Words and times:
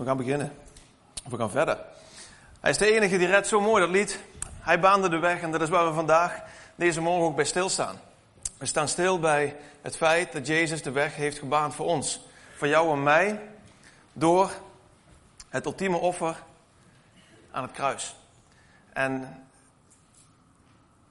We 0.00 0.06
gaan 0.06 0.16
beginnen. 0.16 0.52
We 1.28 1.36
gaan 1.36 1.50
verder. 1.50 1.78
Hij 2.60 2.70
is 2.70 2.78
de 2.78 2.94
enige 2.94 3.18
die 3.18 3.26
redt 3.26 3.46
zo 3.46 3.60
mooi 3.60 3.80
dat 3.82 3.90
lied. 3.90 4.20
Hij 4.60 4.80
baande 4.80 5.08
de 5.08 5.18
weg 5.18 5.40
en 5.40 5.50
dat 5.50 5.60
is 5.60 5.68
waar 5.68 5.86
we 5.86 5.92
vandaag 5.92 6.42
deze 6.74 7.00
morgen 7.00 7.24
ook 7.26 7.36
bij 7.36 7.44
stilstaan. 7.44 7.96
We 8.58 8.66
staan 8.66 8.88
stil 8.88 9.18
bij 9.18 9.56
het 9.82 9.96
feit 9.96 10.32
dat 10.32 10.46
Jezus 10.46 10.82
de 10.82 10.90
weg 10.90 11.16
heeft 11.16 11.38
gebaand 11.38 11.74
voor 11.74 11.86
ons. 11.86 12.20
Voor 12.56 12.68
jou 12.68 12.92
en 12.92 13.02
mij. 13.02 13.40
Door 14.12 14.50
het 15.48 15.66
ultieme 15.66 15.96
offer 15.96 16.42
aan 17.50 17.62
het 17.62 17.72
kruis. 17.72 18.16
En 18.92 19.44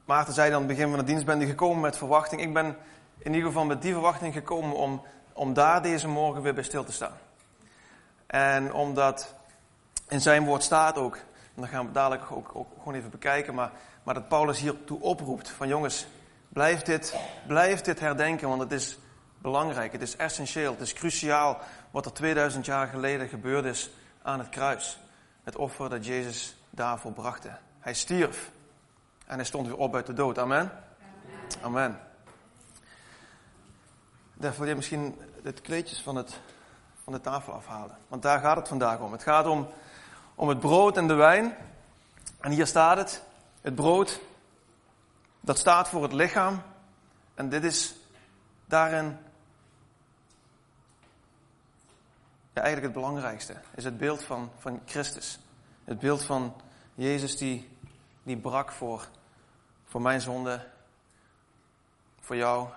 Maarten 0.06 0.34
zei 0.34 0.50
dan 0.50 0.62
aan 0.62 0.68
het 0.68 0.76
begin 0.78 0.90
van 0.90 1.00
de 1.00 1.06
dienst, 1.06 1.26
ben 1.26 1.40
je 1.40 1.46
gekomen 1.46 1.80
met 1.80 1.98
verwachting. 1.98 2.42
Ik 2.42 2.54
ben 2.54 2.78
in 3.18 3.34
ieder 3.34 3.48
geval 3.48 3.66
met 3.66 3.82
die 3.82 3.94
verwachting 3.94 4.34
gekomen 4.34 4.76
om, 4.76 5.02
om 5.34 5.54
daar 5.54 5.82
deze 5.82 6.08
morgen 6.08 6.42
weer 6.42 6.54
bij 6.54 6.64
stil 6.64 6.84
te 6.84 6.92
staan. 6.92 7.18
En 8.30 8.74
omdat 8.74 9.36
in 10.08 10.22
zijn 10.22 10.46
woord 10.46 10.64
staat 10.64 10.98
ook, 10.98 11.16
en 11.16 11.62
dat 11.62 11.70
gaan 11.70 11.86
we 11.86 11.92
dadelijk 11.92 12.32
ook, 12.32 12.68
gewoon 12.78 12.94
even 12.94 13.10
bekijken, 13.10 13.54
maar, 13.54 13.72
maar 14.04 14.14
dat 14.14 14.28
Paulus 14.28 14.60
hiertoe 14.60 15.00
oproept 15.00 15.50
van 15.50 15.68
jongens, 15.68 16.08
blijf 16.50 16.82
dit, 16.82 17.16
blijf 17.48 17.82
dit 17.82 18.00
herdenken, 18.00 18.48
want 18.48 18.62
het 18.62 18.72
is 18.72 18.98
belangrijk, 19.38 19.92
het 19.92 20.02
is 20.02 20.16
essentieel, 20.16 20.72
het 20.72 20.82
is 20.82 20.94
cruciaal 20.94 21.60
wat 21.92 22.06
er 22.06 22.14
2000 22.14 22.66
jaar 22.66 22.88
geleden 22.88 23.28
gebeurd 23.28 23.66
is 23.66 23.90
aan 24.22 24.40
het 24.40 24.50
kruis. 24.50 25.00
Het 25.44 25.56
offer 25.56 25.90
dat 25.90 26.06
Jezus 26.06 26.56
daarvoor 26.70 27.12
bracht. 27.12 27.46
Hij 27.80 27.94
stierf 27.94 28.52
en 29.26 29.36
hij 29.36 29.46
stond 29.46 29.68
weer 29.68 29.78
op 29.78 29.96
uit 29.96 30.06
de 30.06 30.14
dood. 30.14 30.38
Amen. 30.38 30.72
Amen. 31.62 32.00
Daar 34.34 34.54
wil 34.58 34.68
je 34.68 34.76
misschien 34.76 35.22
het 35.44 35.62
kleedjes 35.62 36.02
van, 36.02 36.16
het, 36.16 36.40
van 37.10 37.18
de 37.18 37.30
tafel 37.30 37.54
afhalen. 37.54 37.98
Want 38.08 38.22
daar 38.22 38.40
gaat 38.40 38.56
het 38.56 38.68
vandaag 38.68 39.00
om. 39.00 39.12
Het 39.12 39.24
gaat 39.24 39.46
om, 39.46 39.68
om 40.36 40.50
het 40.50 40.60
brood 40.60 40.98
en 40.98 41.08
de 41.08 41.14
wijn. 41.14 41.56
En 42.40 42.52
hier 42.52 42.68
staat 42.68 42.98
het. 42.98 43.24
Het 43.62 43.76
brood, 43.76 44.20
dat 45.40 45.58
staat 45.58 45.90
voor 45.90 46.04
het 46.04 46.14
lichaam. 46.14 46.62
En 47.36 47.50
dit 47.50 47.64
is 47.64 47.96
daarin 48.66 49.18
ja, 52.54 52.62
eigenlijk 52.62 52.94
het 52.94 53.04
belangrijkste. 53.04 53.56
Is 53.76 53.84
het 53.84 53.98
beeld 53.98 54.24
van, 54.24 54.52
van 54.58 54.82
Christus. 54.86 55.40
Het 55.84 56.00
beeld 56.00 56.24
van 56.24 56.54
Jezus 56.96 57.38
die, 57.38 57.78
die 58.24 58.38
brak 58.38 58.72
voor, 58.72 59.08
voor 59.86 60.02
mijn 60.02 60.22
zonde. 60.22 60.68
Voor 62.20 62.36
jou 62.36 62.68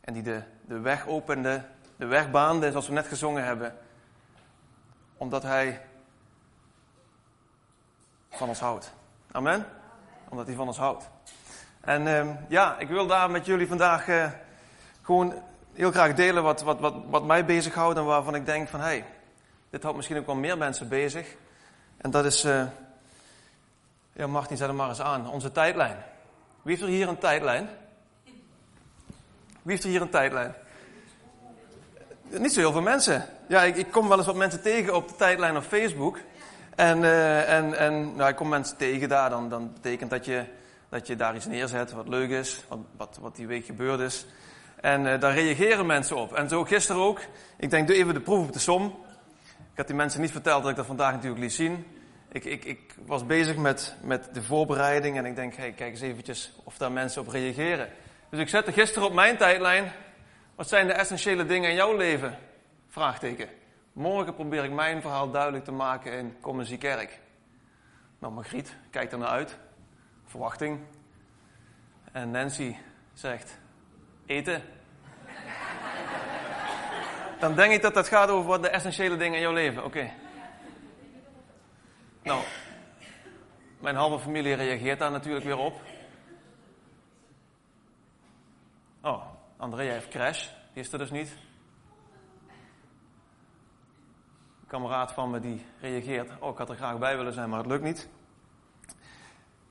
en 0.00 0.14
die 0.14 0.22
de, 0.22 0.42
de 0.66 0.78
weg 0.78 1.06
opende, 1.06 1.64
de 1.98 2.06
weg 2.06 2.30
baande, 2.30 2.70
zoals 2.70 2.86
we 2.86 2.92
net 2.92 3.06
gezongen 3.06 3.44
hebben. 3.44 3.76
Omdat 5.16 5.42
Hij 5.42 5.80
van 8.30 8.48
ons 8.48 8.60
houdt. 8.60 8.92
Amen? 9.32 9.66
Omdat 10.28 10.46
Hij 10.46 10.54
van 10.54 10.66
ons 10.66 10.78
houdt. 10.78 11.10
En 11.80 12.06
uh, 12.06 12.30
ja, 12.48 12.78
ik 12.78 12.88
wil 12.88 13.06
daar 13.06 13.30
met 13.30 13.46
jullie 13.46 13.66
vandaag 13.66 14.08
uh, 14.08 14.30
gewoon 15.02 15.42
heel 15.72 15.90
graag 15.90 16.14
delen 16.14 16.42
wat, 16.42 16.62
wat, 16.62 16.80
wat, 16.80 16.94
wat 17.06 17.24
mij 17.24 17.44
bezighoudt 17.44 17.98
en 17.98 18.04
waarvan 18.04 18.34
ik 18.34 18.46
denk 18.46 18.68
van 18.68 18.80
hé, 18.80 18.86
hey, 18.86 19.04
dit 19.70 19.82
houdt 19.82 19.96
misschien 19.96 20.18
ook 20.18 20.26
wel 20.26 20.34
meer 20.34 20.58
mensen 20.58 20.88
bezig. 20.88 21.36
En 21.96 22.10
dat 22.10 22.24
is, 22.24 22.44
uh, 22.44 22.64
ja 24.12 24.26
Martin, 24.26 24.56
zet 24.56 24.66
hem 24.66 24.76
maar 24.76 24.88
eens 24.88 25.00
aan, 25.00 25.30
onze 25.30 25.52
tijdlijn. 25.52 25.96
Wie 26.62 26.76
heeft 26.76 26.82
er 26.82 26.88
hier 26.88 27.08
een 27.08 27.18
tijdlijn? 27.18 27.68
Wie 29.62 29.72
heeft 29.72 29.84
er 29.84 29.90
hier 29.90 30.02
een 30.02 30.10
tijdlijn? 30.10 30.54
Niet 32.30 32.52
zo 32.52 32.60
heel 32.60 32.72
veel 32.72 32.82
mensen. 32.82 33.24
Ja, 33.46 33.62
ik, 33.62 33.76
ik 33.76 33.90
kom 33.90 34.08
wel 34.08 34.16
eens 34.16 34.26
wat 34.26 34.36
mensen 34.36 34.62
tegen 34.62 34.94
op 34.94 35.08
de 35.08 35.14
tijdlijn 35.14 35.56
op 35.56 35.62
Facebook. 35.62 36.18
En, 36.74 36.98
uh, 36.98 37.52
en, 37.52 37.78
en 37.78 38.16
nou, 38.16 38.30
ik 38.30 38.36
kom 38.36 38.48
mensen 38.48 38.76
tegen 38.76 39.08
daar, 39.08 39.30
dan, 39.30 39.48
dan 39.48 39.72
betekent 39.72 40.10
dat 40.10 40.24
je, 40.24 40.44
dat 40.88 41.06
je 41.06 41.16
daar 41.16 41.34
iets 41.34 41.46
neerzet 41.46 41.92
wat 41.92 42.08
leuk 42.08 42.30
is, 42.30 42.64
wat, 42.96 43.18
wat, 43.20 43.36
die 43.36 43.46
week 43.46 43.64
gebeurd 43.64 44.00
is. 44.00 44.26
En 44.80 45.04
uh, 45.04 45.20
daar 45.20 45.34
reageren 45.34 45.86
mensen 45.86 46.16
op. 46.16 46.34
En 46.34 46.48
zo 46.48 46.64
gisteren 46.64 47.02
ook. 47.02 47.20
Ik 47.56 47.70
denk, 47.70 47.86
doe 47.86 47.96
even 47.96 48.14
de 48.14 48.20
proef 48.20 48.46
op 48.46 48.52
de 48.52 48.58
som. 48.58 48.84
Ik 49.72 49.76
had 49.76 49.86
die 49.86 49.96
mensen 49.96 50.20
niet 50.20 50.30
verteld 50.30 50.62
dat 50.62 50.70
ik 50.70 50.76
dat 50.76 50.86
vandaag 50.86 51.12
natuurlijk 51.12 51.40
liet 51.40 51.52
zien. 51.52 51.86
Ik, 52.32 52.44
ik, 52.44 52.64
ik 52.64 52.94
was 53.06 53.26
bezig 53.26 53.56
met, 53.56 53.94
met 54.00 54.28
de 54.32 54.42
voorbereiding 54.42 55.16
en 55.16 55.24
ik 55.24 55.36
denk, 55.36 55.54
hey, 55.54 55.72
kijk 55.72 55.90
eens 55.90 56.00
eventjes 56.00 56.52
of 56.64 56.76
daar 56.76 56.92
mensen 56.92 57.22
op 57.22 57.28
reageren. 57.28 57.88
Dus 58.30 58.40
ik 58.40 58.48
zette 58.48 58.72
gisteren 58.72 59.08
op 59.08 59.14
mijn 59.14 59.36
tijdlijn, 59.36 59.92
wat 60.58 60.68
zijn 60.68 60.86
de 60.86 60.92
essentiële 60.92 61.46
dingen 61.46 61.70
in 61.70 61.76
jouw 61.76 61.96
leven? 61.96 62.38
Vraagteken. 62.88 63.48
Morgen 63.92 64.34
probeer 64.34 64.64
ik 64.64 64.70
mijn 64.70 65.00
verhaal 65.00 65.30
duidelijk 65.30 65.64
te 65.64 65.72
maken 65.72 66.12
in 66.12 66.36
Commissie 66.40 66.78
Kerk. 66.78 67.20
Nou, 68.18 68.32
Margriet 68.32 68.76
kijkt 68.90 69.12
er 69.12 69.18
naar 69.18 69.28
uit. 69.28 69.58
Verwachting. 70.24 70.80
En 72.12 72.30
Nancy 72.30 72.76
zegt, 73.12 73.58
eten. 74.26 74.62
Dan 77.40 77.54
denk 77.54 77.72
ik 77.72 77.82
dat 77.82 77.94
dat 77.94 78.08
gaat 78.08 78.28
over 78.28 78.48
wat 78.48 78.62
de 78.62 78.68
essentiële 78.68 79.16
dingen 79.16 79.34
in 79.34 79.40
jouw 79.40 79.52
leven. 79.52 79.84
Oké. 79.84 80.10
Nou, 82.22 82.42
mijn 83.80 83.96
halve 83.96 84.18
familie 84.18 84.54
reageert 84.54 84.98
daar 84.98 85.10
natuurlijk 85.10 85.44
weer 85.44 85.58
op. 85.58 85.80
Oh, 89.02 89.37
Andrea 89.58 89.92
heeft 89.92 90.08
crash. 90.08 90.48
Die 90.72 90.82
is 90.82 90.92
er 90.92 90.98
dus 90.98 91.10
niet. 91.10 91.36
Een 94.60 94.66
kameraad 94.66 95.12
van 95.12 95.30
me 95.30 95.40
die 95.40 95.66
reageert. 95.80 96.30
Oh, 96.38 96.50
ik 96.50 96.58
had 96.58 96.68
er 96.68 96.76
graag 96.76 96.98
bij 96.98 97.16
willen 97.16 97.32
zijn, 97.32 97.48
maar 97.48 97.58
het 97.58 97.68
lukt 97.68 97.82
niet. 97.82 98.08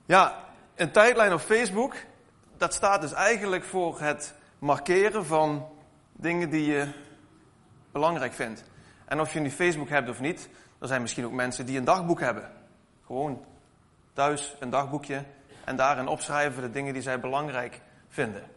Ja, 0.05 0.43
een 0.75 0.91
tijdlijn 0.91 1.33
op 1.33 1.39
Facebook. 1.39 1.95
Dat 2.57 2.73
staat 2.73 3.01
dus 3.01 3.13
eigenlijk 3.13 3.63
voor 3.63 3.99
het 3.99 4.35
markeren 4.59 5.25
van 5.25 5.69
dingen 6.11 6.49
die 6.49 6.65
je 6.65 6.87
belangrijk 7.91 8.33
vindt. 8.33 8.63
En 9.05 9.19
of 9.19 9.33
je 9.33 9.39
nu 9.39 9.51
Facebook 9.51 9.89
hebt 9.89 10.09
of 10.09 10.19
niet, 10.19 10.49
er 10.79 10.87
zijn 10.87 11.01
misschien 11.01 11.25
ook 11.25 11.31
mensen 11.31 11.65
die 11.65 11.77
een 11.77 11.83
dagboek 11.83 12.19
hebben. 12.19 12.51
Gewoon 13.05 13.45
thuis 14.13 14.55
een 14.59 14.69
dagboekje 14.69 15.23
en 15.65 15.75
daarin 15.75 16.07
opschrijven 16.07 16.61
de 16.61 16.69
dingen 16.69 16.93
die 16.93 17.01
zij 17.01 17.19
belangrijk 17.19 17.81
vinden. 18.07 18.56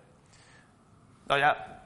Nou 1.31 1.43
ja, 1.43 1.81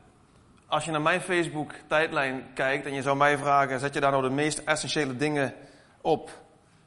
als 0.66 0.84
je 0.84 0.90
naar 0.90 1.02
mijn 1.02 1.20
Facebook-tijdlijn 1.20 2.44
kijkt 2.54 2.86
en 2.86 2.94
je 2.94 3.02
zou 3.02 3.16
mij 3.16 3.38
vragen: 3.38 3.80
zet 3.80 3.94
je 3.94 4.00
daar 4.00 4.10
nou 4.10 4.22
de 4.22 4.34
meest 4.34 4.58
essentiële 4.58 5.16
dingen 5.16 5.54
op 6.00 6.30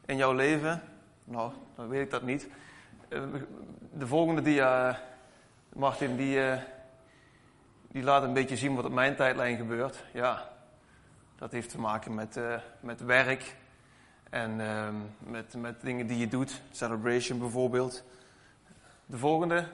in 0.05 0.17
jouw 0.17 0.33
leven? 0.33 0.81
Nou, 1.23 1.51
dan 1.75 1.87
weet 1.87 2.01
ik 2.01 2.11
dat 2.11 2.21
niet. 2.21 2.49
De 3.93 4.07
volgende 4.07 4.41
dia, 4.41 4.99
Martin, 5.73 6.15
die, 6.15 6.39
die 7.87 8.03
laat 8.03 8.23
een 8.23 8.33
beetje 8.33 8.57
zien 8.57 8.75
wat 8.75 8.85
op 8.85 8.91
mijn 8.91 9.15
tijdlijn 9.15 9.57
gebeurt. 9.57 10.03
Ja, 10.13 10.49
dat 11.35 11.51
heeft 11.51 11.69
te 11.69 11.79
maken 11.79 12.15
met, 12.15 12.37
uh, 12.37 12.55
met 12.79 13.01
werk 13.01 13.55
en 14.29 14.59
uh, 14.59 14.87
met, 15.19 15.55
met 15.55 15.81
dingen 15.81 16.07
die 16.07 16.17
je 16.17 16.27
doet. 16.27 16.61
Celebration 16.71 17.39
bijvoorbeeld. 17.39 18.03
De 19.05 19.17
volgende. 19.17 19.67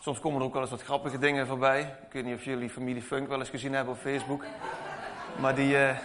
Soms 0.00 0.20
komen 0.20 0.40
er 0.40 0.46
ook 0.46 0.52
wel 0.52 0.62
eens 0.62 0.70
wat 0.70 0.82
grappige 0.82 1.18
dingen 1.18 1.46
voorbij. 1.46 1.80
Ik 1.80 2.12
weet 2.12 2.24
niet 2.24 2.34
of 2.34 2.44
jullie 2.44 2.70
familie 2.70 3.02
Funk 3.02 3.28
wel 3.28 3.38
eens 3.38 3.48
gezien 3.48 3.72
hebben 3.72 3.94
op 3.94 4.00
Facebook. 4.00 4.44
Maar 5.40 5.54
die, 5.54 5.74
uh, 5.74 5.98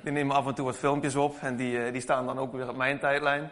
die 0.00 0.12
nemen 0.12 0.36
af 0.36 0.46
en 0.46 0.54
toe 0.54 0.64
wat 0.64 0.76
filmpjes 0.76 1.14
op 1.16 1.36
en 1.40 1.56
die, 1.56 1.90
die 1.90 2.00
staan 2.00 2.26
dan 2.26 2.38
ook 2.38 2.52
weer 2.52 2.68
op 2.68 2.76
mijn 2.76 2.98
tijdlijn. 2.98 3.50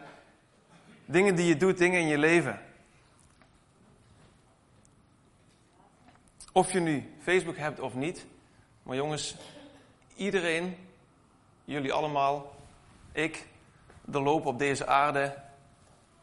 Dingen 1.05 1.35
die 1.35 1.45
je 1.45 1.57
doet, 1.57 1.77
dingen 1.77 1.99
in 1.99 2.07
je 2.07 2.17
leven. 2.17 2.59
Of 6.51 6.71
je 6.71 6.79
nu 6.79 7.13
Facebook 7.21 7.57
hebt 7.57 7.79
of 7.79 7.93
niet. 7.93 8.25
Maar 8.83 8.95
jongens, 8.95 9.35
iedereen 10.15 10.77
jullie 11.65 11.93
allemaal, 11.93 12.55
ik, 13.11 13.47
de 14.05 14.21
loop 14.21 14.45
op 14.45 14.59
deze 14.59 14.87
aarde, 14.87 15.35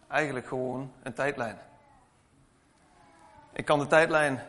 eigenlijk 0.09 0.47
gewoon 0.47 0.93
een 1.02 1.14
tijdlijn. 1.14 1.59
Ik 3.56 3.64
kan 3.64 3.79
de 3.79 3.87
tijdlijn 3.87 4.41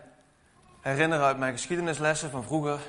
herinneren 0.82 1.26
uit 1.26 1.38
mijn 1.38 1.52
geschiedenislessen 1.52 2.30
van 2.30 2.44
vroeger. 2.44 2.80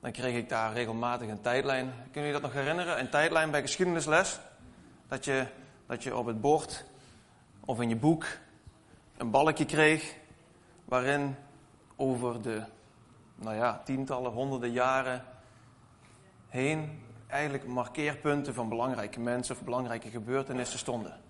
Dan 0.00 0.12
kreeg 0.12 0.36
ik 0.36 0.48
daar 0.48 0.72
regelmatig 0.72 1.28
een 1.28 1.40
tijdlijn. 1.40 1.92
Kunnen 2.02 2.12
jullie 2.14 2.32
dat 2.32 2.42
nog 2.42 2.52
herinneren? 2.52 2.98
Een 2.98 3.08
tijdlijn 3.08 3.50
bij 3.50 3.60
geschiedenisles. 3.60 4.38
Dat 5.08 5.24
je, 5.24 5.46
dat 5.86 6.02
je 6.02 6.16
op 6.16 6.26
het 6.26 6.40
bord 6.40 6.84
of 7.60 7.80
in 7.80 7.88
je 7.88 7.96
boek 7.96 8.26
een 9.16 9.30
balkje 9.30 9.64
kreeg 9.64 10.14
waarin 10.84 11.36
over 11.96 12.42
de 12.42 12.62
nou 13.34 13.56
ja, 13.56 13.80
tientallen, 13.84 14.32
honderden 14.32 14.72
jaren 14.72 15.24
heen 16.48 17.02
eigenlijk 17.26 17.66
markeerpunten 17.66 18.54
van 18.54 18.68
belangrijke 18.68 19.20
mensen 19.20 19.54
of 19.54 19.62
belangrijke 19.62 20.10
gebeurtenissen 20.10 20.78
stonden. 20.78 21.20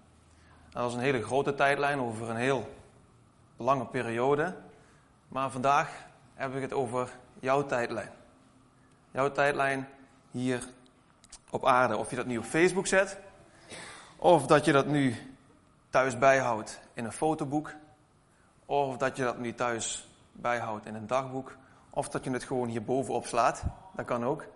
Dat 0.71 0.83
was 0.83 0.95
een 0.95 1.01
hele 1.01 1.23
grote 1.23 1.55
tijdlijn 1.55 1.99
over 1.99 2.31
een 2.31 2.37
heel 2.37 2.83
lange 3.57 3.87
periode. 3.87 4.57
Maar 5.29 5.51
vandaag 5.51 6.07
heb 6.35 6.55
ik 6.55 6.63
het 6.63 6.73
over 6.73 7.17
jouw 7.41 7.67
tijdlijn. 7.67 8.11
Jouw 9.11 9.33
tijdlijn 9.33 9.89
hier 10.31 10.69
op 11.51 11.67
aarde. 11.67 11.97
Of 11.97 12.11
je 12.11 12.17
dat 12.17 12.27
nu 12.27 12.39
op 12.39 12.45
Facebook 12.45 12.87
zet, 12.87 13.19
of 14.17 14.47
dat 14.47 14.65
je 14.65 14.73
dat 14.73 14.87
nu 14.87 15.17
thuis 15.91 16.19
bijhoudt 16.19 16.81
in 16.95 17.05
een 17.05 17.13
fotoboek, 17.13 17.73
of 18.67 18.97
dat 18.97 19.17
je 19.17 19.23
dat 19.23 19.39
nu 19.39 19.55
thuis 19.55 20.09
bijhoudt 20.33 20.87
in 20.87 20.95
een 20.95 21.07
dagboek, 21.07 21.57
of 21.91 22.09
dat 22.09 22.25
je 22.25 22.31
het 22.31 22.45
gewoon 22.45 22.69
hier 22.69 22.85
bovenop 22.85 23.27
slaat. 23.27 23.63
Dat 23.97 24.05
kan 24.05 24.25
ook. 24.25 24.47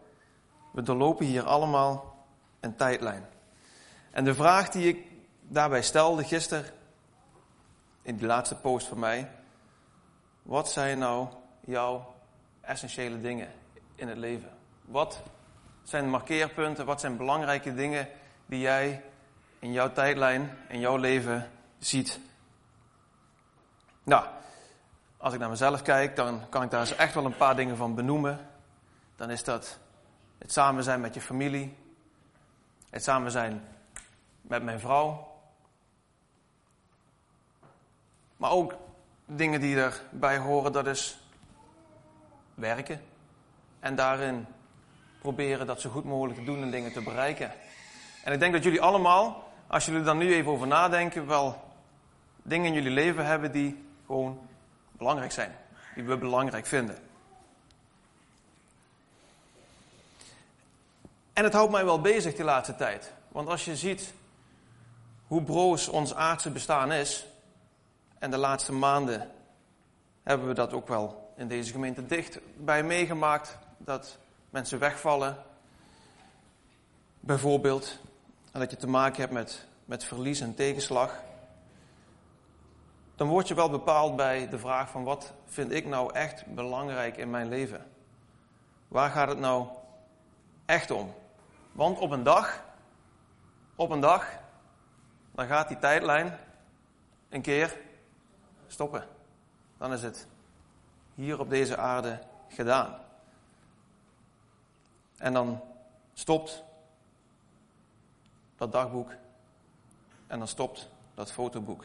We 0.73 0.83
doorlopen 0.83 1.27
hier 1.27 1.45
allemaal 1.45 2.17
een 2.61 2.77
tijdlijn. 2.77 3.27
En 4.11 4.25
de 4.25 4.35
vraag 4.35 4.69
die 4.69 4.89
ik 4.89 5.07
daarbij 5.41 5.83
stelde 5.83 6.25
gisteren, 6.25 6.65
in 8.09 8.17
die 8.17 8.27
laatste 8.27 8.55
post 8.55 8.87
van 8.87 8.99
mij, 8.99 9.31
wat 10.43 10.71
zijn 10.71 10.99
nou 10.99 11.29
jouw 11.61 12.15
essentiële 12.61 13.21
dingen 13.21 13.49
in 13.95 14.09
het 14.09 14.19
leven? 14.19 14.51
Wat 14.85 15.23
zijn 15.83 16.11
markeerpunten, 16.11 16.87
wat 16.87 17.01
zijn 17.01 17.17
belangrijke 17.17 17.75
dingen 17.75 18.09
die 18.47 18.61
jij 18.61 19.05
in 19.59 19.73
jouw 19.73 19.93
tijdlijn, 19.93 20.59
in 20.69 20.81
jouw 20.81 20.97
leven 20.97 21.51
ziet? 21.79 22.21
Nou, 24.03 24.27
als 25.17 25.33
ik 25.35 25.41
naar 25.41 25.49
mezelf 25.49 25.83
kijk, 25.83 26.17
dan 26.17 26.49
kan 26.49 26.63
ik 26.63 26.71
daar 26.71 26.93
echt 26.97 27.15
wel 27.15 27.25
een 27.25 27.37
paar 27.37 27.57
dingen 27.57 27.77
van 27.77 27.95
benoemen. 27.95 28.49
Dan 29.17 29.31
is 29.31 29.45
dat 29.45 29.79
het 30.39 30.53
samen 30.53 30.85
zijn 30.85 31.01
met 31.01 31.15
je 31.15 31.21
familie, 31.21 31.77
het 32.91 33.05
samen 33.05 33.31
zijn 33.31 33.69
met 34.41 34.63
mijn 34.63 34.81
vrouw, 34.81 35.28
maar 38.39 38.51
ook 38.51 38.75
dingen 39.27 39.61
die 39.61 39.77
erbij 39.77 40.39
horen, 40.39 40.73
dat 40.73 40.87
is 40.87 41.19
werken. 42.55 43.01
En 43.81 43.95
daarin 43.95 44.47
proberen 45.19 45.67
dat 45.67 45.81
zo 45.81 45.91
goed 45.91 46.05
mogelijk 46.05 46.39
te 46.39 46.45
doen 46.45 46.63
en 46.63 46.71
dingen 46.71 46.93
te 46.93 47.03
bereiken. 47.03 47.53
En 48.25 48.33
ik 48.33 48.39
denk 48.39 48.53
dat 48.53 48.63
jullie 48.63 48.83
allemaal, 48.83 49.53
als 49.67 49.87
jullie 49.87 50.03
dan 50.03 50.19
nu 50.19 50.35
even 50.35 50.53
over 50.53 50.67
nadenken, 50.67 51.27
wel 51.27 51.63
dingen 52.43 52.67
in 52.67 52.73
jullie 52.73 52.91
leven 52.91 53.27
hebben 53.27 53.53
die 53.53 53.85
gewoon 54.07 54.49
belangrijk 54.93 55.33
zijn. 55.33 55.57
Die 55.95 56.05
we 56.05 56.17
belangrijk 56.17 56.67
vinden. 56.67 56.99
En 61.33 61.45
het 61.45 61.53
houdt 61.53 61.73
mij 61.73 61.85
wel 61.85 62.01
bezig 62.01 62.35
die 62.35 62.45
laatste 62.45 62.77
tijd. 62.77 63.13
Want 63.29 63.49
als 63.49 63.65
je 63.65 63.77
ziet 63.77 64.13
hoe 65.27 65.43
broos 65.43 65.89
ons 65.89 66.15
aardse 66.15 66.51
bestaan 66.51 66.93
is, 66.93 67.27
en 68.19 68.31
de 68.31 68.37
laatste 68.37 68.73
maanden 68.73 69.31
hebben 70.23 70.49
we 70.49 70.55
dat 70.55 70.73
ook 70.73 70.89
wel 70.89 71.33
in 71.37 71.49
deze 71.49 71.73
gemeente 71.73 72.07
dichtbij 72.07 72.83
meegemaakt, 72.83 73.59
dat 73.79 74.19
mensen 74.51 74.79
wegvallen, 74.79 75.37
bijvoorbeeld, 77.21 77.99
en 78.53 78.61
dat 78.61 78.71
je 78.71 78.77
te 78.77 78.87
maken 78.87 79.21
hebt 79.21 79.33
met, 79.33 79.67
met 79.85 80.05
verlies 80.05 80.41
en 80.41 80.55
tegenslag, 80.55 81.23
dan 83.15 83.29
word 83.29 83.49
je 83.49 83.55
wel 83.55 83.71
bepaald 83.71 84.17
bij 84.17 84.49
de 84.49 84.59
vraag 84.59 84.91
van 84.91 85.05
wat 85.05 85.33
vind 85.47 85.73
ik 85.73 85.87
nou 85.87 86.15
echt 86.15 86.47
belangrijk 86.47 87.17
in 87.17 87.31
mijn 87.31 87.49
leven? 87.49 87.87
Waar 88.89 89.11
gaat 89.11 89.29
het 89.29 89.39
nou 89.39 89.67
echt 90.67 90.91
om? 90.91 91.15
Want 91.73 91.99
op 91.99 92.11
een 92.11 92.23
dag, 92.23 92.65
op 93.75 93.91
een 93.91 94.01
dag, 94.01 94.39
dan 95.35 95.47
gaat 95.47 95.69
die 95.69 95.79
tijdlijn 95.79 96.39
een 97.29 97.43
keer 97.43 97.77
stoppen. 98.69 99.05
Dan 99.79 99.93
is 99.93 100.03
het 100.03 100.27
hier 101.15 101.41
op 101.41 101.51
deze 101.51 101.77
aarde 101.77 102.19
gedaan. 102.49 102.95
En 105.17 105.33
dan 105.33 105.61
stopt 106.15 106.63
dat 108.57 108.73
dagboek 108.73 109.11
en 110.27 110.39
dan 110.39 110.49
stopt 110.49 110.89
dat 111.15 111.33
fotoboek. 111.33 111.85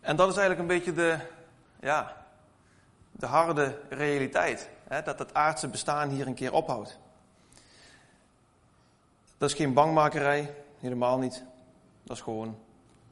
En 0.00 0.16
dat 0.16 0.28
is 0.28 0.36
eigenlijk 0.36 0.60
een 0.60 0.76
beetje 0.76 0.92
de, 0.92 1.18
ja, 1.80 2.26
de 3.12 3.26
harde 3.26 3.80
realiteit. 3.88 4.68
Hè, 4.88 5.02
dat 5.02 5.18
het 5.18 5.34
aardse 5.34 5.68
bestaan 5.68 6.08
hier 6.08 6.26
een 6.26 6.34
keer 6.34 6.52
ophoudt. 6.52 6.98
Dat 9.38 9.50
is 9.50 9.56
geen 9.56 9.72
bangmakerij, 9.72 10.54
helemaal 10.78 11.18
niet. 11.18 11.44
Dat 12.02 12.16
is 12.16 12.22
gewoon 12.22 12.58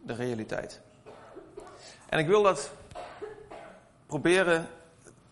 de 0.06 0.15
realiteit. 0.15 0.81
En 2.09 2.19
ik 2.19 2.27
wil 2.27 2.43
dat 2.43 2.73
proberen 4.06 4.67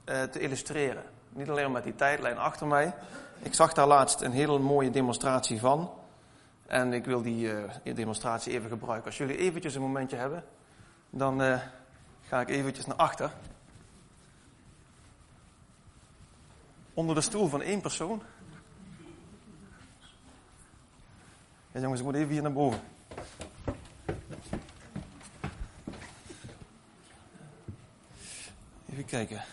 uh, 0.04 0.22
te 0.22 0.40
illustreren. 0.40 1.02
Niet 1.28 1.48
alleen 1.48 1.72
met 1.72 1.84
die 1.84 1.94
tijdlijn 1.94 2.38
achter 2.38 2.66
mij. 2.66 2.94
Ik 3.42 3.54
zag 3.54 3.72
daar 3.72 3.86
laatst 3.86 4.20
een 4.20 4.32
hele 4.32 4.58
mooie 4.58 4.90
demonstratie 4.90 5.60
van. 5.60 5.90
En 6.66 6.92
ik 6.92 7.04
wil 7.04 7.22
die 7.22 7.52
uh, 7.84 7.94
demonstratie 7.94 8.52
even 8.52 8.68
gebruiken. 8.68 9.06
Als 9.06 9.16
jullie 9.16 9.36
eventjes 9.36 9.74
een 9.74 9.80
momentje 9.80 10.16
hebben, 10.16 10.44
dan 11.10 11.42
uh, 11.42 11.58
ga 12.22 12.40
ik 12.40 12.48
eventjes 12.48 12.86
naar 12.86 12.96
achter. 12.96 13.30
Onder 16.94 17.14
de 17.14 17.20
stoel 17.20 17.48
van 17.48 17.62
één 17.62 17.80
persoon. 17.80 18.22
Ja, 21.72 21.80
jongens, 21.80 22.00
ik 22.00 22.06
moet 22.06 22.14
even 22.14 22.32
hier 22.32 22.42
naar 22.42 22.52
boven. 22.52 22.80
Even 29.02 29.26
kijken. 29.26 29.44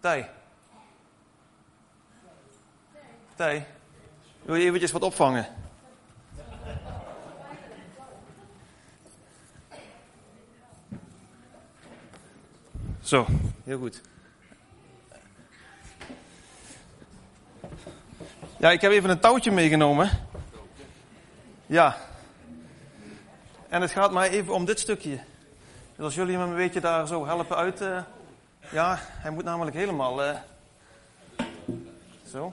Tij. 0.00 0.30
Tij. 3.34 3.66
Wil 4.42 4.54
je 4.54 4.64
eventjes 4.64 4.92
wat 4.92 5.02
opvangen? 5.02 5.46
Zo, 13.00 13.26
heel 13.64 13.78
goed. 13.78 14.00
Ja, 18.56 18.70
ik 18.70 18.80
heb 18.80 18.92
even 18.92 19.10
een 19.10 19.20
touwtje 19.20 19.50
meegenomen. 19.50 20.10
Ja. 21.66 22.08
En 23.70 23.80
het 23.80 23.90
gaat 23.90 24.12
mij 24.12 24.30
even 24.30 24.54
om 24.54 24.64
dit 24.64 24.80
stukje. 24.80 25.18
Dus 25.96 26.04
als 26.04 26.14
jullie 26.14 26.36
me 26.36 26.42
een 26.42 26.54
beetje 26.54 26.80
daar 26.80 27.06
zo 27.06 27.26
helpen 27.26 27.56
uit. 27.56 27.80
Uh, 27.80 28.02
ja, 28.70 28.96
hij 29.00 29.30
moet 29.30 29.44
namelijk 29.44 29.76
helemaal. 29.76 30.24
Uh, 30.24 30.36
zo. 32.26 32.52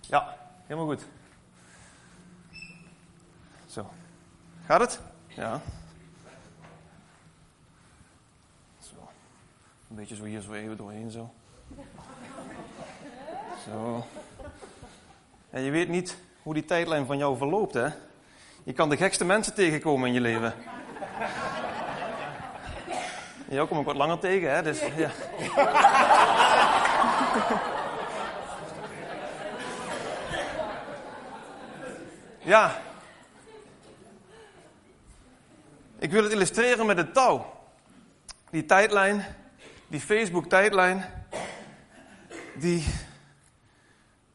Ja, 0.00 0.36
helemaal 0.66 0.94
goed. 0.94 1.06
Zo. 3.66 3.90
Gaat 4.66 4.80
het? 4.80 5.00
Ja. 5.28 5.60
Zo. 8.80 9.08
Een 9.90 9.96
beetje 9.96 10.16
zo 10.16 10.24
hier 10.24 10.40
zo 10.40 10.52
even 10.52 10.76
doorheen 10.76 11.10
zo. 11.10 11.32
Zo. 13.64 14.06
En 15.50 15.62
je 15.62 15.70
weet 15.70 15.88
niet 15.88 16.16
hoe 16.42 16.54
die 16.54 16.64
tijdlijn 16.64 17.06
van 17.06 17.18
jou 17.18 17.36
verloopt, 17.36 17.74
hè? 17.74 17.88
Je 18.66 18.72
kan 18.72 18.88
de 18.88 18.96
gekste 18.96 19.24
mensen 19.24 19.54
tegenkomen 19.54 20.08
in 20.08 20.14
je 20.14 20.20
leven. 20.20 20.54
Jou 23.48 23.68
kom 23.68 23.78
ik 23.78 23.84
wat 23.84 23.96
langer 23.96 24.18
tegen, 24.18 24.54
hè? 24.54 24.62
Dus, 24.62 24.80
ja. 24.96 25.10
ja. 32.54 32.80
Ik 35.98 36.10
wil 36.10 36.22
het 36.22 36.32
illustreren 36.32 36.86
met 36.86 36.96
het 36.96 37.14
touw. 37.14 37.46
Die 38.50 38.64
tijdlijn, 38.64 39.24
die 39.86 40.00
Facebook-tijdlijn, 40.00 41.04
die. 42.54 42.86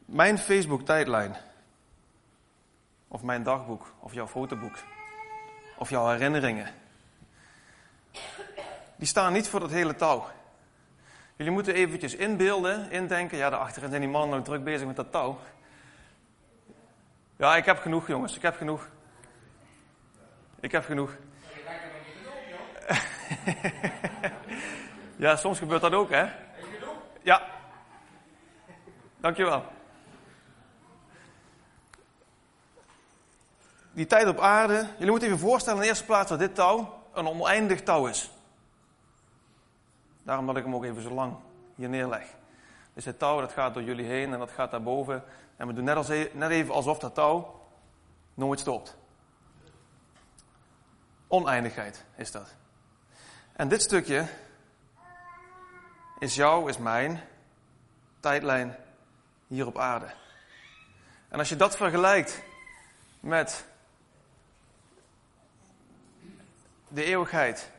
Mijn 0.06 0.38
Facebook-tijdlijn. 0.38 1.36
Of 3.14 3.24
mijn 3.24 3.44
dagboek, 3.44 3.94
of 4.00 4.14
jouw 4.14 4.28
fotoboek, 4.28 4.76
of 5.78 5.90
jouw 5.90 6.10
herinneringen. 6.10 6.68
Die 8.96 9.08
staan 9.08 9.34
niet 9.34 9.50
voor 9.50 9.60
dat 9.60 9.70
hele 9.70 9.96
touw. 9.96 10.26
Jullie 11.36 11.52
moeten 11.52 11.74
eventjes 11.74 12.16
inbeelden, 12.16 12.92
indenken. 12.92 13.38
Ja, 13.38 13.50
daarachter 13.50 13.90
zijn 13.90 14.02
die 14.02 14.10
mannen 14.10 14.38
nog 14.38 14.46
druk 14.46 14.64
bezig 14.64 14.88
met 14.88 14.96
dat 14.96 15.12
touw. 15.12 15.40
Ja, 17.38 17.56
ik 17.56 17.66
heb 17.66 17.78
genoeg, 17.78 18.08
jongens. 18.08 18.36
Ik 18.36 18.42
heb 18.42 18.56
genoeg. 18.56 18.90
Ik 20.60 20.72
heb 20.72 20.86
genoeg. 20.86 21.16
ja, 25.16 25.36
soms 25.36 25.60
gebeurt 25.60 25.82
dat 25.82 25.94
ook, 25.94 26.10
hè? 26.10 26.26
Ja. 27.22 27.48
Dankjewel. 29.18 29.66
Die 33.92 34.06
tijd 34.06 34.28
op 34.28 34.40
aarde. 34.40 34.88
Jullie 34.94 35.10
moeten 35.10 35.28
even 35.28 35.40
voorstellen 35.40 35.78
in 35.78 35.84
de 35.84 35.90
eerste 35.90 36.06
plaats 36.06 36.30
dat 36.30 36.40
dit 36.40 36.56
touw 36.56 37.00
een 37.14 37.28
oneindig 37.28 37.84
touw 37.84 38.08
is. 38.08 38.32
Daarom 40.24 40.46
dat 40.46 40.58
ik 40.58 40.64
hem 40.64 40.76
ook 40.76 40.84
even 40.84 41.02
zo 41.02 41.10
lang 41.10 41.36
hier 41.76 41.90
neerleg. 41.90 42.26
Dus 42.94 43.06
het 43.06 43.20
touw 43.20 43.40
dat 43.40 43.52
gaat 43.52 43.74
door 43.74 43.84
jullie 43.84 44.06
heen 44.06 44.34
en 44.34 44.40
dat 44.40 44.52
gaat 44.52 44.72
naar 44.72 44.84
boven. 44.84 45.24
En 45.58 45.68
we 45.68 45.74
doen 45.74 45.84
net, 45.84 46.10
e- 46.10 46.30
net 46.34 46.50
even 46.50 46.74
alsof 46.74 47.00
dat 47.00 47.16
touw 47.16 47.62
nooit 48.34 48.60
stopt. 48.60 48.98
Oneindigheid 51.28 52.06
is 52.16 52.32
dat. 52.32 52.56
En 53.54 53.68
dit 53.68 53.82
stukje 53.82 54.28
is 56.20 56.36
jouw, 56.36 56.68
is 56.68 56.78
mijn 56.78 57.22
tijdlijn 58.20 58.76
hier 59.48 59.68
op 59.68 59.78
aarde. 59.78 60.14
En 61.30 61.40
als 61.40 61.50
je 61.50 61.56
dat 61.56 61.76
vergelijkt 61.76 62.42
met 63.20 63.66
de 66.94 67.04
eeuwigheid 67.04 67.72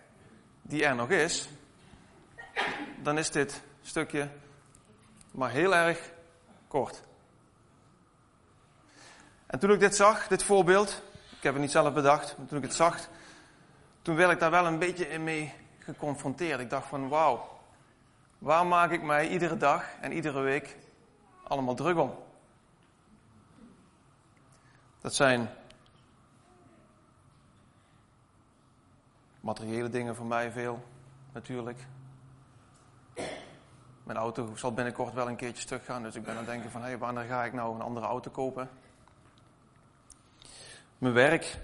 die 0.62 0.84
er 0.84 0.94
nog 0.94 1.08
is, 1.08 1.48
dan 3.02 3.18
is 3.18 3.30
dit 3.30 3.62
stukje 3.82 4.28
maar 5.30 5.50
heel 5.50 5.74
erg 5.74 6.10
kort. 6.68 7.02
En 9.46 9.58
toen 9.58 9.72
ik 9.72 9.80
dit 9.80 9.96
zag, 9.96 10.28
dit 10.28 10.42
voorbeeld, 10.42 11.02
ik 11.36 11.42
heb 11.42 11.52
het 11.52 11.62
niet 11.62 11.70
zelf 11.70 11.94
bedacht, 11.94 12.38
maar 12.38 12.46
toen 12.46 12.58
ik 12.58 12.64
het 12.64 12.74
zag, 12.74 13.08
toen 14.02 14.16
werd 14.16 14.32
ik 14.32 14.38
daar 14.38 14.50
wel 14.50 14.66
een 14.66 14.78
beetje 14.78 15.08
in 15.08 15.24
mee 15.24 15.52
geconfronteerd. 15.78 16.60
Ik 16.60 16.70
dacht 16.70 16.86
van 16.86 17.08
wauw, 17.08 17.60
waar 18.38 18.66
maak 18.66 18.90
ik 18.90 19.02
mij 19.02 19.28
iedere 19.28 19.56
dag 19.56 19.84
en 20.00 20.12
iedere 20.12 20.40
week 20.40 20.76
allemaal 21.42 21.74
druk 21.74 21.98
om? 21.98 22.14
Dat 25.00 25.14
zijn 25.14 25.50
materiële 29.42 29.88
dingen 29.88 30.14
voor 30.14 30.26
mij 30.26 30.50
veel, 30.50 30.84
natuurlijk. 31.32 31.78
Mijn 34.02 34.18
auto 34.18 34.56
zal 34.56 34.72
binnenkort 34.72 35.14
wel 35.14 35.28
een 35.28 35.36
keertje 35.36 35.62
stuk 35.62 35.84
gaan, 35.84 36.02
dus 36.02 36.14
ik 36.14 36.22
ben 36.22 36.32
aan 36.32 36.38
het 36.38 36.46
denken 36.46 36.70
van, 36.70 36.80
hé, 36.80 36.86
hey, 36.86 36.98
wanneer 36.98 37.24
ga 37.24 37.44
ik 37.44 37.52
nou 37.52 37.74
een 37.74 37.80
andere 37.80 38.06
auto 38.06 38.30
kopen? 38.30 38.70
Mijn 40.98 41.14
werk, 41.14 41.58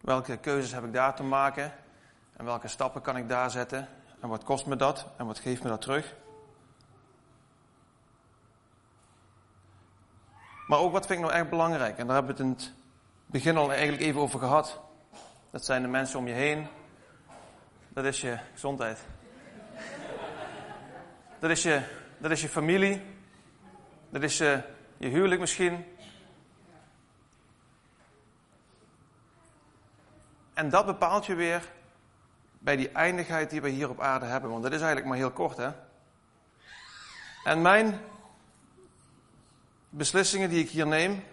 welke 0.00 0.36
keuzes 0.36 0.72
heb 0.72 0.84
ik 0.84 0.92
daar 0.92 1.14
te 1.14 1.22
maken? 1.22 1.72
En 2.36 2.44
welke 2.44 2.68
stappen 2.68 3.02
kan 3.02 3.16
ik 3.16 3.28
daar 3.28 3.50
zetten? 3.50 3.88
En 4.20 4.28
wat 4.28 4.44
kost 4.44 4.66
me 4.66 4.76
dat? 4.76 5.06
En 5.16 5.26
wat 5.26 5.38
geeft 5.38 5.62
me 5.62 5.68
dat 5.68 5.80
terug? 5.80 6.14
Maar 10.66 10.78
ook 10.78 10.92
wat 10.92 11.06
vind 11.06 11.18
ik 11.18 11.24
nou 11.24 11.38
echt 11.38 11.50
belangrijk? 11.50 11.98
En 11.98 12.06
daar 12.06 12.16
hebben 12.16 12.36
we 12.36 12.42
het 12.42 12.50
in 12.50 12.56
het 12.58 12.72
begin 13.26 13.56
al 13.56 13.70
eigenlijk 13.70 14.02
even 14.02 14.20
over 14.20 14.38
gehad. 14.38 14.80
Dat 15.50 15.64
zijn 15.64 15.82
de 15.82 15.88
mensen 15.88 16.18
om 16.18 16.26
je 16.26 16.34
heen. 16.34 16.66
Dat 17.92 18.04
is 18.04 18.20
je 18.20 18.38
gezondheid. 18.52 19.06
Dat 21.38 21.50
is 21.50 21.62
je, 21.62 21.82
dat 22.18 22.30
is 22.30 22.42
je 22.42 22.48
familie. 22.48 23.02
Dat 24.10 24.22
is 24.22 24.38
je, 24.38 24.62
je 24.96 25.08
huwelijk 25.08 25.40
misschien. 25.40 25.84
En 30.54 30.68
dat 30.68 30.86
bepaalt 30.86 31.26
je 31.26 31.34
weer 31.34 31.72
bij 32.58 32.76
die 32.76 32.92
eindigheid 32.92 33.50
die 33.50 33.60
we 33.60 33.68
hier 33.68 33.90
op 33.90 34.00
aarde 34.00 34.26
hebben. 34.26 34.50
Want 34.50 34.62
dat 34.62 34.72
is 34.72 34.78
eigenlijk 34.78 35.08
maar 35.08 35.18
heel 35.18 35.32
kort, 35.32 35.56
hè? 35.56 35.70
En 37.44 37.62
mijn 37.62 38.00
beslissingen 39.88 40.48
die 40.48 40.64
ik 40.64 40.70
hier 40.70 40.86
neem, 40.86 41.24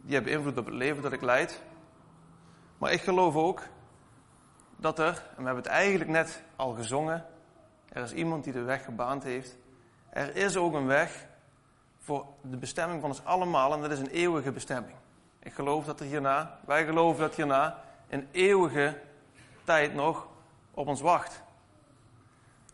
die 0.00 0.14
hebben 0.14 0.32
invloed 0.32 0.58
op 0.58 0.64
het 0.64 0.74
leven 0.74 1.02
dat 1.02 1.12
ik 1.12 1.22
leid. 1.22 1.62
Maar 2.78 2.92
ik 2.92 3.00
geloof 3.00 3.34
ook 3.34 3.62
dat 4.76 4.98
er, 4.98 5.06
en 5.06 5.36
we 5.36 5.44
hebben 5.44 5.62
het 5.62 5.72
eigenlijk 5.72 6.10
net 6.10 6.42
al 6.56 6.72
gezongen, 6.72 7.24
er 7.88 8.02
is 8.02 8.12
iemand 8.12 8.44
die 8.44 8.52
de 8.52 8.62
weg 8.62 8.84
gebaand 8.84 9.22
heeft. 9.22 9.56
Er 10.10 10.36
is 10.36 10.56
ook 10.56 10.74
een 10.74 10.86
weg 10.86 11.26
voor 11.98 12.26
de 12.40 12.56
bestemming 12.56 13.00
van 13.00 13.10
ons 13.10 13.24
allemaal 13.24 13.72
en 13.72 13.80
dat 13.80 13.90
is 13.90 13.98
een 13.98 14.10
eeuwige 14.10 14.52
bestemming. 14.52 14.94
Ik 15.38 15.52
geloof 15.52 15.84
dat 15.84 16.00
er 16.00 16.06
hierna, 16.06 16.58
wij 16.64 16.84
geloven 16.84 17.20
dat 17.20 17.34
hierna 17.34 17.82
een 18.08 18.28
eeuwige 18.30 19.00
tijd 19.64 19.94
nog 19.94 20.26
op 20.70 20.86
ons 20.86 21.00
wacht. 21.00 21.42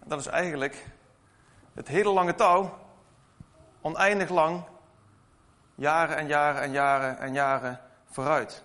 Dat 0.04 0.20
is 0.20 0.26
eigenlijk 0.26 0.86
het 1.74 1.88
hele 1.88 2.10
lange 2.10 2.34
touw, 2.34 2.78
oneindig 3.80 4.28
lang, 4.28 4.64
jaren 5.74 6.16
en 6.16 6.26
jaren 6.26 6.62
en 6.62 6.72
jaren 6.72 7.18
en 7.18 7.32
jaren 7.32 7.80
vooruit. 8.10 8.64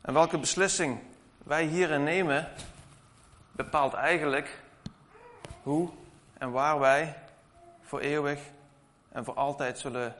En 0.00 0.14
welke 0.14 0.38
beslissing 0.38 1.00
wij 1.46 1.64
hierin 1.64 2.02
nemen, 2.02 2.48
bepaalt 3.52 3.92
eigenlijk 3.92 4.62
hoe 5.62 5.90
en 6.38 6.50
waar 6.50 6.78
wij 6.78 7.18
voor 7.80 8.00
eeuwig 8.00 8.40
en 9.08 9.24
voor 9.24 9.34
altijd 9.34 9.78
zullen 9.78 10.14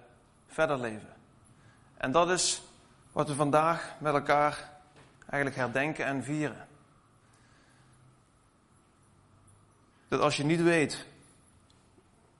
verder 0.46 0.78
leven. 0.78 1.14
En 1.96 2.12
dat 2.12 2.30
is 2.30 2.62
wat 3.12 3.28
we 3.28 3.34
vandaag 3.34 3.94
met 3.98 4.14
elkaar 4.14 4.70
eigenlijk 5.18 5.56
herdenken 5.56 6.04
en 6.04 6.24
vieren. 6.24 6.68
Dat 10.08 10.20
als 10.20 10.36
je 10.36 10.44
niet 10.44 10.62
weet 10.62 11.06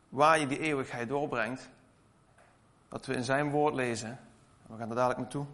waar 0.09 0.39
je 0.39 0.47
die 0.47 0.61
eeuwigheid 0.61 1.09
doorbrengt, 1.09 1.69
dat 2.89 3.07
we 3.07 3.15
in 3.15 3.25
zijn 3.25 3.51
woord 3.51 3.75
lezen, 3.75 4.09
en 4.09 4.73
we 4.73 4.77
gaan 4.77 4.89
er 4.89 4.95
dadelijk 4.97 5.21
naartoe, 5.21 5.47